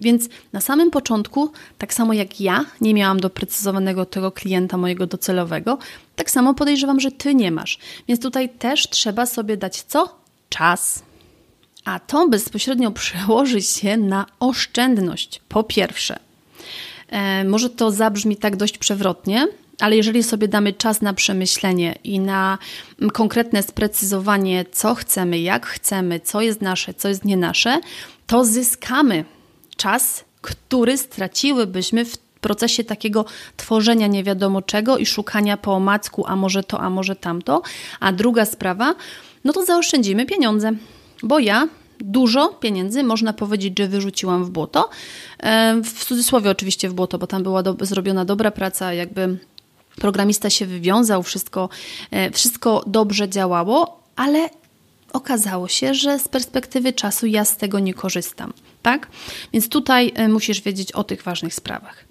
Więc 0.00 0.28
na 0.52 0.60
samym 0.60 0.90
początku, 0.90 1.52
tak 1.78 1.94
samo 1.94 2.12
jak 2.12 2.40
ja 2.40 2.64
nie 2.80 2.94
miałam 2.94 3.20
doprecyzowanego 3.20 4.06
tego 4.06 4.32
klienta 4.32 4.76
mojego 4.76 5.06
docelowego, 5.06 5.78
tak 6.16 6.30
samo 6.30 6.54
podejrzewam, 6.54 7.00
że 7.00 7.12
ty 7.12 7.34
nie 7.34 7.50
masz. 7.50 7.78
Więc 8.08 8.20
tutaj 8.20 8.48
też 8.48 8.88
trzeba 8.88 9.26
sobie 9.26 9.56
dać 9.56 9.82
co? 9.82 10.18
Czas. 10.48 11.02
A 11.84 12.00
to 12.00 12.28
bezpośrednio 12.28 12.90
przełoży 12.90 13.62
się 13.62 13.96
na 13.96 14.26
oszczędność. 14.40 15.40
Po 15.48 15.62
pierwsze, 15.62 16.18
e, 17.08 17.44
może 17.44 17.70
to 17.70 17.90
zabrzmi 17.90 18.36
tak 18.36 18.56
dość 18.56 18.78
przewrotnie, 18.78 19.46
ale 19.80 19.96
jeżeli 19.96 20.22
sobie 20.22 20.48
damy 20.48 20.72
czas 20.72 21.02
na 21.02 21.14
przemyślenie 21.14 21.98
i 22.04 22.20
na 22.20 22.58
konkretne 23.12 23.62
sprecyzowanie, 23.62 24.64
co 24.72 24.94
chcemy, 24.94 25.38
jak 25.38 25.66
chcemy, 25.66 26.20
co 26.20 26.40
jest 26.40 26.60
nasze, 26.60 26.94
co 26.94 27.08
jest 27.08 27.24
nie 27.24 27.36
nasze, 27.36 27.80
to 28.26 28.44
zyskamy 28.44 29.24
czas, 29.76 30.24
który 30.40 30.98
straciłybyśmy 30.98 32.04
w 32.04 32.18
procesie 32.18 32.84
takiego 32.84 33.24
tworzenia 33.56 34.06
nie 34.06 34.24
wiadomo 34.24 34.62
czego 34.62 34.98
i 34.98 35.06
szukania 35.06 35.56
po 35.56 35.74
omacku, 35.74 36.24
a 36.26 36.36
może 36.36 36.62
to, 36.62 36.80
a 36.80 36.90
może 36.90 37.16
tamto. 37.16 37.62
A 38.00 38.12
druga 38.12 38.44
sprawa, 38.44 38.94
no 39.44 39.52
to 39.52 39.64
zaoszczędzimy 39.64 40.26
pieniądze, 40.26 40.72
bo 41.22 41.38
ja 41.38 41.68
dużo 42.00 42.48
pieniędzy, 42.48 43.02
można 43.02 43.32
powiedzieć, 43.32 43.78
że 43.78 43.88
wyrzuciłam 43.88 44.44
w 44.44 44.50
błoto. 44.50 44.90
E, 45.38 45.80
w 45.84 46.04
cudzysłowie 46.04 46.50
oczywiście 46.50 46.88
w 46.88 46.94
błoto, 46.94 47.18
bo 47.18 47.26
tam 47.26 47.42
była 47.42 47.62
do, 47.62 47.76
zrobiona 47.80 48.24
dobra 48.24 48.50
praca, 48.50 48.92
jakby 48.92 49.38
Programista 49.96 50.50
się 50.50 50.66
wywiązał, 50.66 51.22
wszystko, 51.22 51.68
e, 52.10 52.30
wszystko 52.30 52.84
dobrze 52.86 53.28
działało, 53.28 54.02
ale 54.16 54.48
okazało 55.12 55.68
się, 55.68 55.94
że 55.94 56.18
z 56.18 56.28
perspektywy 56.28 56.92
czasu 56.92 57.26
ja 57.26 57.44
z 57.44 57.56
tego 57.56 57.78
nie 57.78 57.94
korzystam. 57.94 58.52
Tak? 58.82 59.08
Więc 59.52 59.68
tutaj 59.68 60.12
e, 60.14 60.28
musisz 60.28 60.60
wiedzieć 60.60 60.92
o 60.92 61.04
tych 61.04 61.22
ważnych 61.22 61.54
sprawach. 61.54 62.04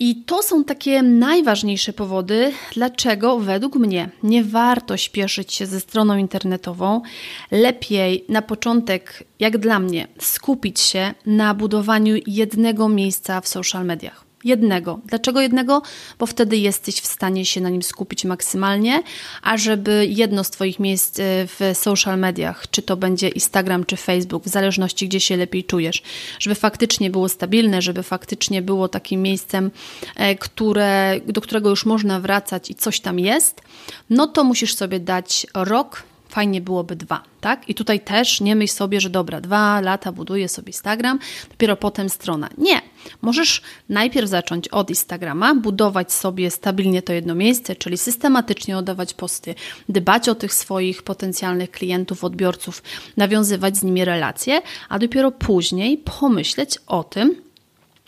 I 0.00 0.16
to 0.16 0.42
są 0.42 0.64
takie 0.64 1.02
najważniejsze 1.02 1.92
powody, 1.92 2.52
dlaczego 2.74 3.38
według 3.38 3.76
mnie 3.76 4.10
nie 4.22 4.44
warto 4.44 4.96
śpieszyć 4.96 5.54
się 5.54 5.66
ze 5.66 5.80
stroną 5.80 6.16
internetową. 6.16 7.02
Lepiej 7.50 8.24
na 8.28 8.42
początek, 8.42 9.24
jak 9.40 9.58
dla 9.58 9.78
mnie, 9.78 10.08
skupić 10.18 10.80
się 10.80 11.14
na 11.26 11.54
budowaniu 11.54 12.14
jednego 12.26 12.88
miejsca 12.88 13.40
w 13.40 13.48
social 13.48 13.84
mediach. 13.84 14.24
Jednego. 14.44 15.00
Dlaczego 15.06 15.40
jednego? 15.40 15.82
Bo 16.18 16.26
wtedy 16.26 16.56
jesteś 16.56 17.00
w 17.00 17.06
stanie 17.06 17.44
się 17.44 17.60
na 17.60 17.70
nim 17.70 17.82
skupić 17.82 18.24
maksymalnie, 18.24 19.02
a 19.42 19.56
żeby 19.56 20.06
jedno 20.08 20.44
z 20.44 20.50
Twoich 20.50 20.78
miejsc 20.78 21.18
e, 21.18 21.22
w 21.46 21.60
social 21.74 22.18
mediach, 22.18 22.70
czy 22.70 22.82
to 22.82 22.96
będzie 22.96 23.28
Instagram, 23.28 23.84
czy 23.84 23.96
Facebook, 23.96 24.44
w 24.44 24.48
zależności 24.48 25.08
gdzie 25.08 25.20
się 25.20 25.36
lepiej 25.36 25.64
czujesz, 25.64 26.02
żeby 26.38 26.54
faktycznie 26.54 27.10
było 27.10 27.28
stabilne, 27.28 27.82
żeby 27.82 28.02
faktycznie 28.02 28.62
było 28.62 28.88
takim 28.88 29.22
miejscem, 29.22 29.70
e, 30.16 30.34
które, 30.34 31.20
do 31.26 31.40
którego 31.40 31.70
już 31.70 31.86
można 31.86 32.20
wracać 32.20 32.70
i 32.70 32.74
coś 32.74 33.00
tam 33.00 33.18
jest, 33.18 33.60
no 34.10 34.26
to 34.26 34.44
musisz 34.44 34.74
sobie 34.74 35.00
dać 35.00 35.46
rok, 35.54 36.02
fajnie 36.34 36.60
byłoby 36.60 36.96
dwa, 36.96 37.22
tak? 37.40 37.68
I 37.68 37.74
tutaj 37.74 38.00
też 38.00 38.40
nie 38.40 38.56
myśl 38.56 38.74
sobie, 38.74 39.00
że 39.00 39.10
dobra, 39.10 39.40
dwa 39.40 39.80
lata 39.80 40.12
buduję 40.12 40.48
sobie 40.48 40.66
Instagram, 40.66 41.18
dopiero 41.50 41.76
potem 41.76 42.08
strona. 42.08 42.48
Nie. 42.58 42.82
Możesz 43.22 43.62
najpierw 43.88 44.28
zacząć 44.28 44.68
od 44.68 44.90
Instagrama, 44.90 45.54
budować 45.54 46.12
sobie 46.12 46.50
stabilnie 46.50 47.02
to 47.02 47.12
jedno 47.12 47.34
miejsce, 47.34 47.76
czyli 47.76 47.98
systematycznie 47.98 48.78
oddawać 48.78 49.14
posty, 49.14 49.54
dbać 49.88 50.28
o 50.28 50.34
tych 50.34 50.54
swoich 50.54 51.02
potencjalnych 51.02 51.70
klientów, 51.70 52.24
odbiorców, 52.24 52.82
nawiązywać 53.16 53.76
z 53.76 53.82
nimi 53.82 54.04
relacje, 54.04 54.62
a 54.88 54.98
dopiero 54.98 55.30
później 55.30 55.98
pomyśleć 55.98 56.78
o 56.86 57.04
tym, 57.04 57.36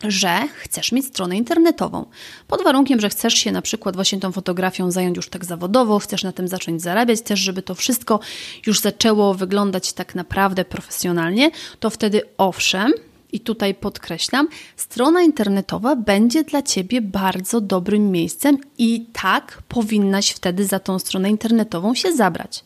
że 0.03 0.49
chcesz 0.57 0.93
mieć 0.93 1.07
stronę 1.07 1.37
internetową. 1.37 2.07
Pod 2.49 2.65
warunkiem, 2.65 3.01
że 3.01 3.09
chcesz 3.09 3.35
się 3.35 3.53
na 3.53 3.63
przykład 3.63 3.95
właśnie 3.95 4.21
tą 4.21 4.33
fotografią 4.33 4.91
zająć 4.91 5.17
już 5.17 5.29
tak 5.29 5.45
zawodowo, 5.45 5.99
chcesz 5.99 6.23
na 6.23 6.33
tym 6.33 6.49
zacząć 6.49 6.83
zarabiać, 6.83 7.21
też 7.21 7.41
żeby 7.41 7.63
to 7.63 7.75
wszystko 7.75 8.21
już 8.67 8.81
zaczęło 8.81 9.35
wyglądać 9.35 9.93
tak 9.93 10.15
naprawdę 10.15 10.65
profesjonalnie, 10.65 11.51
to 11.81 11.91
wtedy 11.91 12.23
owszem, 12.39 12.93
i 13.33 13.41
tutaj 13.41 13.75
podkreślam, 13.75 14.49
strona 14.77 15.23
internetowa 15.23 15.97
będzie 15.97 16.45
dla 16.45 16.63
Ciebie 16.63 17.03
bardzo 17.03 17.61
dobrym 17.61 18.11
miejscem 18.11 18.59
i 18.79 19.07
tak 19.13 19.63
powinnaś 19.69 20.31
wtedy 20.31 20.65
za 20.65 20.79
tą 20.79 20.99
stronę 20.99 21.31
internetową 21.31 21.95
się 21.95 22.13
zabrać. 22.13 22.65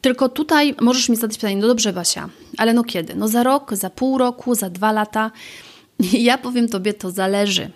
Tylko 0.00 0.28
tutaj 0.28 0.74
możesz 0.80 1.08
mi 1.08 1.16
zadać 1.16 1.36
pytanie, 1.36 1.56
no 1.56 1.66
dobrze 1.66 1.92
Basia, 1.92 2.28
ale 2.56 2.72
no 2.74 2.84
kiedy? 2.84 3.14
No 3.14 3.28
za 3.28 3.42
rok, 3.42 3.74
za 3.74 3.90
pół 3.90 4.18
roku, 4.18 4.54
za 4.54 4.70
dwa 4.70 4.92
lata? 4.92 5.30
Ja 6.12 6.38
powiem 6.38 6.68
Tobie, 6.68 6.94
to 6.94 7.10
zależy, 7.10 7.70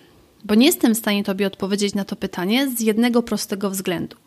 bo 0.45 0.55
nie 0.55 0.65
jestem 0.65 0.95
w 0.95 0.97
stanie 0.97 1.23
Tobie 1.23 1.47
odpowiedzieć 1.47 1.95
na 1.95 2.05
to 2.05 2.15
pytanie 2.15 2.69
z 2.69 2.81
jednego 2.81 3.23
prostego 3.23 3.69
względu. 3.69 4.17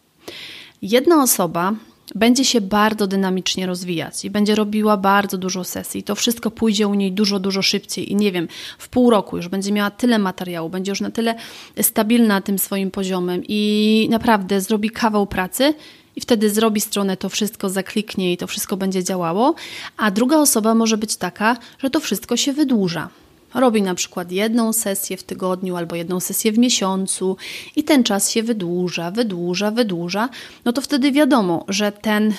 Jedna 0.82 1.22
osoba 1.22 1.74
będzie 2.14 2.44
się 2.44 2.60
bardzo 2.60 3.06
dynamicznie 3.06 3.66
rozwijać 3.66 4.24
i 4.24 4.30
będzie 4.30 4.54
robiła 4.54 4.96
bardzo 4.96 5.38
dużo 5.38 5.64
sesji. 5.64 6.02
To 6.02 6.14
wszystko 6.14 6.50
pójdzie 6.50 6.88
u 6.88 6.94
niej 6.94 7.12
dużo, 7.12 7.40
dużo 7.40 7.62
szybciej 7.62 8.12
i 8.12 8.16
nie 8.16 8.32
wiem, 8.32 8.48
w 8.78 8.88
pół 8.88 9.10
roku 9.10 9.36
już 9.36 9.48
będzie 9.48 9.72
miała 9.72 9.90
tyle 9.90 10.18
materiału, 10.18 10.68
będzie 10.68 10.92
już 10.92 11.00
na 11.00 11.10
tyle 11.10 11.34
stabilna 11.82 12.40
tym 12.40 12.58
swoim 12.58 12.90
poziomem 12.90 13.42
i 13.48 14.08
naprawdę 14.10 14.60
zrobi 14.60 14.90
kawał 14.90 15.26
pracy 15.26 15.74
i 16.16 16.20
wtedy 16.20 16.50
zrobi 16.50 16.80
stronę, 16.80 17.16
to 17.16 17.28
wszystko 17.28 17.70
zakliknie 17.70 18.32
i 18.32 18.36
to 18.36 18.46
wszystko 18.46 18.76
będzie 18.76 19.04
działało, 19.04 19.54
a 19.96 20.10
druga 20.10 20.36
osoba 20.36 20.74
może 20.74 20.96
być 20.96 21.16
taka, 21.16 21.56
że 21.78 21.90
to 21.90 22.00
wszystko 22.00 22.36
się 22.36 22.52
wydłuża 22.52 23.08
robi 23.54 23.82
na 23.82 23.94
przykład 23.94 24.32
jedną 24.32 24.72
sesję 24.72 25.16
w 25.16 25.22
tygodniu 25.22 25.76
albo 25.76 25.96
jedną 25.96 26.20
sesję 26.20 26.52
w 26.52 26.58
miesiącu 26.58 27.36
i 27.76 27.84
ten 27.84 28.04
czas 28.04 28.30
się 28.30 28.42
wydłuża, 28.42 29.10
wydłuża, 29.10 29.70
wydłuża, 29.70 30.28
no 30.64 30.72
to 30.72 30.80
wtedy 30.80 31.12
wiadomo, 31.12 31.64
że 31.68 31.92
ten 31.92 32.34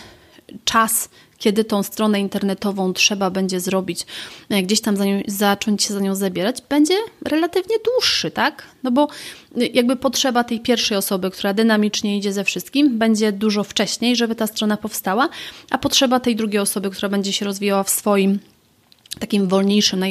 czas, 0.65 1.09
kiedy 1.37 1.63
tą 1.63 1.83
stronę 1.83 2.19
internetową 2.19 2.93
trzeba 2.93 3.29
będzie 3.29 3.59
zrobić, 3.59 4.05
e, 4.49 4.63
gdzieś 4.63 4.81
tam 4.81 4.97
za 4.97 5.05
nią, 5.05 5.21
zacząć 5.27 5.83
się 5.83 5.93
za 5.93 5.99
nią 5.99 6.15
zabierać, 6.15 6.61
będzie 6.69 6.93
relatywnie 7.25 7.75
dłuższy, 7.85 8.31
tak? 8.31 8.63
No 8.83 8.91
bo 8.91 9.07
e, 9.57 9.65
jakby 9.65 9.95
potrzeba 9.95 10.43
tej 10.43 10.59
pierwszej 10.59 10.97
osoby, 10.97 11.31
która 11.31 11.53
dynamicznie 11.53 12.17
idzie 12.17 12.33
ze 12.33 12.43
wszystkim, 12.43 12.97
będzie 12.99 13.31
dużo 13.31 13.63
wcześniej, 13.63 14.15
żeby 14.15 14.35
ta 14.35 14.47
strona 14.47 14.77
powstała, 14.77 15.29
a 15.69 15.77
potrzeba 15.77 16.19
tej 16.19 16.35
drugiej 16.35 16.59
osoby, 16.59 16.89
która 16.89 17.09
będzie 17.09 17.33
się 17.33 17.45
rozwijała 17.45 17.83
w 17.83 17.89
swoim 17.89 18.39
takim 19.19 19.47
wolniejszym, 19.47 20.03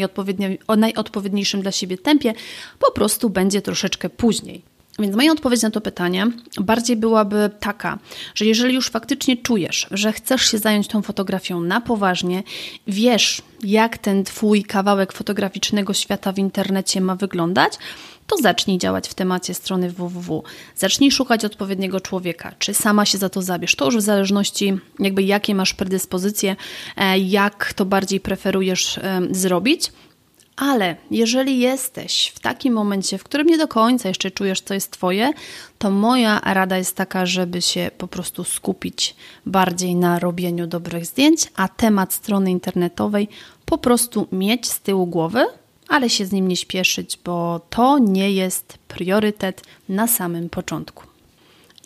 najodpowiedniejszym 0.77 1.63
dla 1.63 1.73
siebie 1.73 1.99
tempie, 1.99 2.35
po 2.79 2.93
prostu 2.93 3.31
będzie 3.31 3.63
troszeczkę 3.63 4.11
później. 4.11 4.63
Więc 4.99 5.17
moja 5.17 5.33
odpowiedź 5.33 5.63
na 5.63 5.71
to 5.71 5.81
pytanie 5.81 6.27
bardziej 6.61 6.97
byłaby 6.97 7.51
taka, 7.61 7.99
że 8.35 8.45
jeżeli 8.45 8.75
już 8.75 8.91
faktycznie 8.91 9.37
czujesz, 9.37 9.87
że 9.91 10.13
chcesz 10.13 10.51
się 10.51 10.59
zająć 10.59 10.89
tą 10.89 11.03
fotografią 11.03 11.61
na 11.61 11.81
poważnie, 11.81 12.43
wiesz, 12.87 13.43
jak 13.65 13.99
ten 13.99 14.25
Twój 14.25 14.65
kawałek 14.65 15.13
fotograficznego 15.13 15.95
świata 15.95 16.33
w 16.33 16.39
internecie 16.39 17.01
ma 17.01 17.17
wyglądać, 17.17 17.73
to 18.33 18.43
zacznij 18.43 18.79
działać 18.79 19.09
w 19.09 19.15
temacie 19.15 19.55
strony 19.55 19.91
www. 19.91 20.43
Zacznij 20.77 21.11
szukać 21.11 21.45
odpowiedniego 21.45 22.01
człowieka, 22.01 22.53
czy 22.59 22.75
sama 22.75 23.07
się 23.07 23.19
za 23.19 23.29
to 23.29 23.43
zabierz. 23.43 23.77
To 23.77 23.85
już 23.85 23.97
w 23.97 24.01
zależności, 24.01 24.79
jakby 24.99 25.23
jakie 25.23 25.55
masz 25.55 25.75
predyspozycje, 25.75 26.57
e, 26.97 27.19
jak 27.19 27.73
to 27.73 27.85
bardziej 27.85 28.21
preferujesz 28.21 28.99
e, 28.99 29.21
zrobić. 29.31 29.93
Ale 30.57 30.97
jeżeli 31.11 31.59
jesteś 31.59 32.33
w 32.35 32.41
takim 32.41 32.75
momencie, 32.75 33.19
w 33.19 33.25
którym 33.25 33.47
nie 33.47 33.59
do 33.59 33.69
końca 33.69 34.09
jeszcze 34.09 34.31
czujesz, 34.31 34.61
co 34.61 34.75
jest 34.75 34.91
Twoje, 34.91 35.31
to 35.79 35.91
moja 35.91 36.41
rada 36.45 36.79
jest 36.79 36.97
taka, 36.97 37.27
żeby 37.27 37.63
się 37.63 37.91
po 37.99 38.09
prostu 38.09 38.45
skupić 38.45 39.17
bardziej 39.47 39.95
na 39.95 40.19
robieniu 40.19 40.67
dobrych 40.67 41.07
zdjęć, 41.07 41.41
a 41.57 41.69
temat 41.69 42.13
strony 42.13 42.51
internetowej 42.51 43.29
po 43.65 43.79
prostu 43.79 44.27
mieć 44.33 44.69
z 44.69 44.81
tyłu 44.81 45.07
głowy, 45.07 45.47
ale 45.93 46.11
się 46.11 46.27
z 46.27 46.33
nim 46.33 46.49
nie 46.49 46.57
śpieszyć, 46.57 47.19
bo 47.25 47.61
to 47.71 47.99
nie 47.99 48.33
jest 48.33 48.79
priorytet 48.89 49.63
na 49.89 50.07
samym 50.09 50.49
początku. 50.49 51.05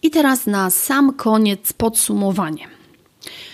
I 0.02 0.10
teraz 0.10 0.46
na 0.46 0.70
sam 0.70 1.14
koniec 1.14 1.72
podsumowanie. 1.72 2.68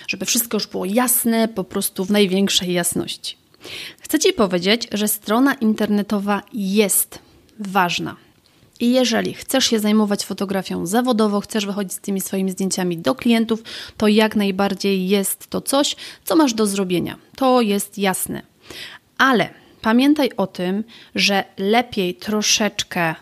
żeby 0.07 0.25
wszystko 0.25 0.57
już 0.57 0.67
było 0.67 0.85
jasne, 0.85 1.47
po 1.47 1.63
prostu 1.63 2.05
w 2.05 2.11
największej 2.11 2.73
jasności. 2.73 3.37
Chcę 3.99 4.19
Ci 4.19 4.33
powiedzieć, 4.33 4.87
że 4.91 5.07
strona 5.07 5.53
internetowa 5.53 6.41
jest 6.53 7.19
ważna. 7.59 8.15
I 8.79 8.91
jeżeli 8.91 9.33
chcesz 9.33 9.65
się 9.65 9.79
zajmować 9.79 10.25
fotografią 10.25 10.85
zawodowo, 10.85 11.41
chcesz 11.41 11.65
wychodzić 11.65 11.93
z 11.93 11.99
tymi 11.99 12.21
swoimi 12.21 12.51
zdjęciami 12.51 12.97
do 12.97 13.15
klientów, 13.15 13.63
to 13.97 14.07
jak 14.07 14.35
najbardziej 14.35 15.07
jest 15.07 15.47
to 15.47 15.61
coś, 15.61 15.95
co 16.23 16.35
masz 16.35 16.53
do 16.53 16.67
zrobienia. 16.67 17.17
To 17.35 17.61
jest 17.61 17.97
jasne. 17.97 18.41
Ale 19.17 19.62
pamiętaj 19.83 20.31
o 20.37 20.47
tym, 20.47 20.83
że 21.15 21.43
lepiej 21.57 22.15
troszeczkę 22.15 23.15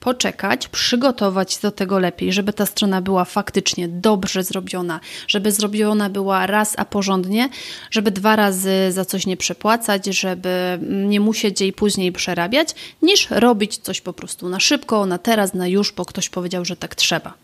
poczekać, 0.00 0.68
przygotować 0.68 1.52
się 1.52 1.58
do 1.62 1.70
tego 1.70 1.98
lepiej, 1.98 2.32
żeby 2.32 2.52
ta 2.52 2.66
strona 2.66 3.02
była 3.02 3.24
faktycznie 3.24 3.88
dobrze 3.88 4.42
zrobiona, 4.42 5.00
żeby 5.28 5.52
zrobiona 5.52 6.10
była 6.10 6.46
raz, 6.46 6.74
a 6.76 6.84
porządnie, 6.84 7.48
żeby 7.90 8.10
dwa 8.10 8.36
razy 8.36 8.72
za 8.90 9.04
coś 9.04 9.26
nie 9.26 9.36
przepłacać, 9.36 10.06
żeby 10.06 10.78
nie 10.82 11.20
musieć 11.20 11.60
jej 11.60 11.72
później 11.72 12.12
przerabiać, 12.12 12.68
niż 13.02 13.30
robić 13.30 13.78
coś 13.78 14.00
po 14.00 14.12
prostu 14.12 14.48
na 14.48 14.60
szybko, 14.60 15.06
na 15.06 15.18
teraz, 15.18 15.54
na 15.54 15.68
już, 15.68 15.92
bo 15.92 16.04
ktoś 16.04 16.28
powiedział, 16.28 16.64
że 16.64 16.76
tak 16.76 16.94
trzeba. 16.94 17.34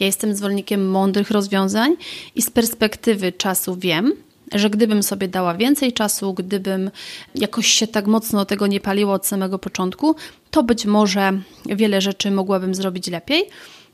Ja 0.00 0.06
jestem 0.06 0.34
zwolennikiem 0.34 0.90
mądrych 0.90 1.30
rozwiązań 1.30 1.96
i 2.34 2.42
z 2.42 2.50
perspektywy 2.50 3.32
czasu 3.32 3.76
wiem, 3.76 4.12
że 4.54 4.70
gdybym 4.70 5.02
sobie 5.02 5.28
dała 5.28 5.54
więcej 5.54 5.92
czasu, 5.92 6.34
gdybym 6.34 6.90
jakoś 7.34 7.66
się 7.66 7.86
tak 7.86 8.06
mocno 8.06 8.44
tego 8.44 8.66
nie 8.66 8.80
paliło 8.80 9.12
od 9.12 9.26
samego 9.26 9.58
początku, 9.58 10.16
to 10.50 10.62
być 10.62 10.86
może 10.86 11.32
wiele 11.66 12.00
rzeczy 12.00 12.30
mogłabym 12.30 12.74
zrobić 12.74 13.06
lepiej. 13.06 13.44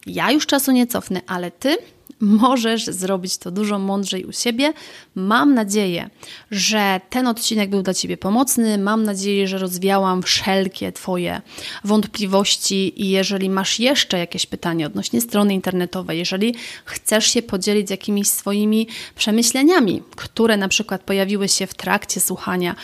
Ja 0.06 0.30
już 0.30 0.46
czasu 0.46 0.72
nie 0.72 0.86
cofnę, 0.86 1.20
ale 1.26 1.50
ty 1.50 1.76
możesz 2.20 2.86
zrobić 2.86 3.38
to 3.38 3.50
dużo 3.50 3.78
mądrzej 3.78 4.24
u 4.24 4.32
siebie. 4.32 4.72
Mam 5.14 5.54
nadzieję, 5.54 6.10
że 6.50 7.00
ten 7.10 7.26
odcinek 7.26 7.70
był 7.70 7.82
dla 7.82 7.94
Ciebie 7.94 8.16
pomocny. 8.16 8.78
Mam 8.78 9.02
nadzieję, 9.02 9.48
że 9.48 9.58
rozwiałam 9.58 10.22
wszelkie 10.22 10.92
Twoje 10.92 11.42
wątpliwości 11.84 13.02
i 13.02 13.10
jeżeli 13.10 13.50
masz 13.50 13.80
jeszcze 13.80 14.18
jakieś 14.18 14.46
pytanie 14.46 14.86
odnośnie 14.86 15.20
strony 15.20 15.54
internetowej, 15.54 16.18
jeżeli 16.18 16.54
chcesz 16.84 17.26
się 17.26 17.42
podzielić 17.42 17.90
jakimiś 17.90 18.28
swoimi 18.28 18.88
przemyśleniami, 19.14 20.02
które 20.16 20.56
na 20.56 20.68
przykład 20.68 21.02
pojawiły 21.02 21.48
się 21.48 21.66
w 21.66 21.74
trakcie 21.74 22.20
słuchania 22.20 22.74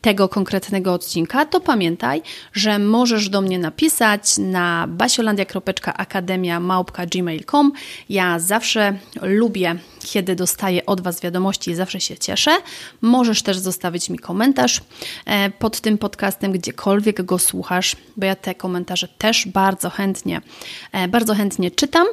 tego 0.00 0.28
konkretnego 0.28 0.92
odcinka, 0.92 1.46
to 1.46 1.60
pamiętaj, 1.60 2.22
że 2.52 2.78
możesz 2.78 3.28
do 3.28 3.40
mnie 3.40 3.58
napisać 3.58 4.38
na 4.38 4.86
basiolandia.akademia.gmail.com. 4.88 7.72
Ja 8.08 8.38
zawsze 8.38 8.98
lubię, 9.22 9.76
kiedy 10.00 10.36
dostaję 10.36 10.86
od 10.86 11.00
Was 11.00 11.20
wiadomości 11.20 11.70
i 11.70 11.74
zawsze 11.74 12.00
się 12.00 12.18
cieszę. 12.18 12.50
Możesz 13.00 13.42
też 13.42 13.58
zostawić 13.58 14.10
mi 14.10 14.18
komentarz 14.18 14.80
e, 15.26 15.50
pod 15.50 15.80
tym 15.80 15.98
podcastem, 15.98 16.52
gdziekolwiek 16.52 17.22
go 17.22 17.38
słuchasz, 17.38 17.96
bo 18.16 18.26
ja 18.26 18.36
te 18.36 18.54
komentarze 18.54 19.08
też 19.08 19.48
bardzo 19.48 19.90
chętnie, 19.90 20.40
e, 20.92 21.08
bardzo 21.08 21.34
chętnie 21.34 21.70
czytam. 21.70 22.06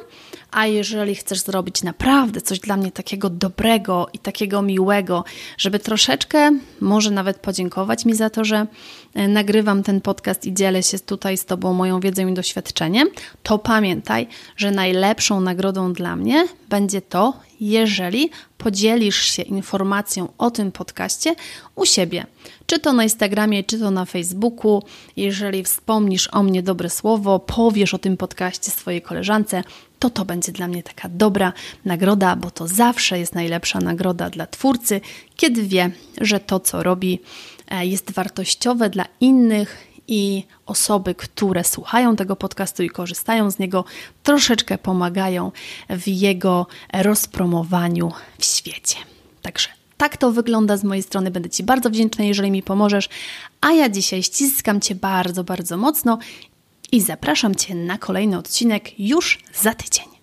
A 0.50 0.66
jeżeli 0.66 1.14
chcesz 1.14 1.40
zrobić 1.40 1.82
naprawdę 1.82 2.40
coś 2.40 2.58
dla 2.58 2.76
mnie 2.76 2.92
takiego 2.92 3.30
dobrego 3.30 4.08
i 4.12 4.18
takiego 4.18 4.62
miłego, 4.62 5.24
żeby 5.58 5.78
troszeczkę 5.78 6.50
może 6.80 7.10
nawet 7.10 7.38
podziękować 7.38 8.04
mi 8.04 8.14
za 8.14 8.30
to, 8.30 8.44
że 8.44 8.66
e, 9.14 9.28
nagrywam 9.28 9.82
ten 9.82 10.00
podcast 10.00 10.46
i 10.46 10.54
dzielę 10.54 10.82
się 10.82 10.98
tutaj 10.98 11.36
z 11.36 11.44
Tobą 11.44 11.72
moją 11.72 12.00
wiedzą 12.00 12.28
i 12.28 12.34
doświadczeniem, 12.34 13.08
to 13.42 13.58
pamiętaj, 13.58 14.28
że 14.56 14.70
najlepszą 14.70 15.40
nagrodą 15.40 15.92
dla 15.92 16.16
mnie 16.16 16.48
będzie 16.68 17.02
to, 17.02 17.34
jeżeli 17.60 18.30
podzielisz 18.58 19.22
się 19.22 19.42
informacją 19.42 20.28
o 20.38 20.50
tym 20.50 20.72
podcaście 20.72 21.34
u 21.74 21.86
siebie. 21.86 22.26
Czy 22.66 22.78
to 22.78 22.92
na 22.92 23.02
Instagramie, 23.02 23.64
czy 23.64 23.78
to 23.78 23.90
na 23.90 24.04
Facebooku. 24.04 24.82
Jeżeli 25.16 25.64
wspomnisz 25.64 26.28
o 26.32 26.42
mnie 26.42 26.62
dobre 26.62 26.90
słowo, 26.90 27.38
powiesz 27.38 27.94
o 27.94 27.98
tym 27.98 28.16
podcaście 28.16 28.70
swojej 28.70 29.02
koleżance, 29.02 29.62
to 29.98 30.10
to 30.10 30.24
będzie 30.24 30.52
dla 30.52 30.68
mnie 30.68 30.82
taka 30.82 31.08
dobra 31.08 31.52
nagroda, 31.84 32.36
bo 32.36 32.50
to 32.50 32.68
zawsze 32.68 33.18
jest 33.18 33.34
najlepsza 33.34 33.78
nagroda 33.80 34.30
dla 34.30 34.46
twórcy, 34.46 35.00
kiedy 35.36 35.62
wie, 35.62 35.90
że 36.20 36.40
to, 36.40 36.60
co 36.60 36.82
robi, 36.82 37.20
e, 37.68 37.86
jest 37.86 38.10
wartościowe 38.10 38.90
dla 38.90 39.04
innych 39.20 39.88
i 40.08 40.44
osoby, 40.66 41.14
które 41.14 41.64
słuchają 41.64 42.16
tego 42.16 42.36
podcastu 42.36 42.82
i 42.82 42.90
korzystają 42.90 43.50
z 43.50 43.58
niego, 43.58 43.84
troszeczkę 44.22 44.78
pomagają 44.78 45.52
w 45.90 46.08
jego 46.08 46.66
rozpromowaniu 46.92 48.12
w 48.38 48.44
świecie. 48.44 48.96
Także 49.42 49.68
tak 49.98 50.16
to 50.16 50.32
wygląda 50.32 50.76
z 50.76 50.84
mojej 50.84 51.02
strony. 51.02 51.30
Będę 51.30 51.50
Ci 51.50 51.62
bardzo 51.62 51.90
wdzięczna, 51.90 52.24
jeżeli 52.24 52.50
mi 52.50 52.62
pomożesz. 52.62 53.08
A 53.60 53.72
ja 53.72 53.88
dzisiaj 53.88 54.22
ściskam 54.22 54.80
Cię 54.80 54.94
bardzo, 54.94 55.44
bardzo 55.44 55.76
mocno 55.76 56.18
i 56.92 57.00
zapraszam 57.00 57.54
Cię 57.54 57.74
na 57.74 57.98
kolejny 57.98 58.38
odcinek 58.38 59.00
już 59.00 59.38
za 59.54 59.74
tydzień. 59.74 60.17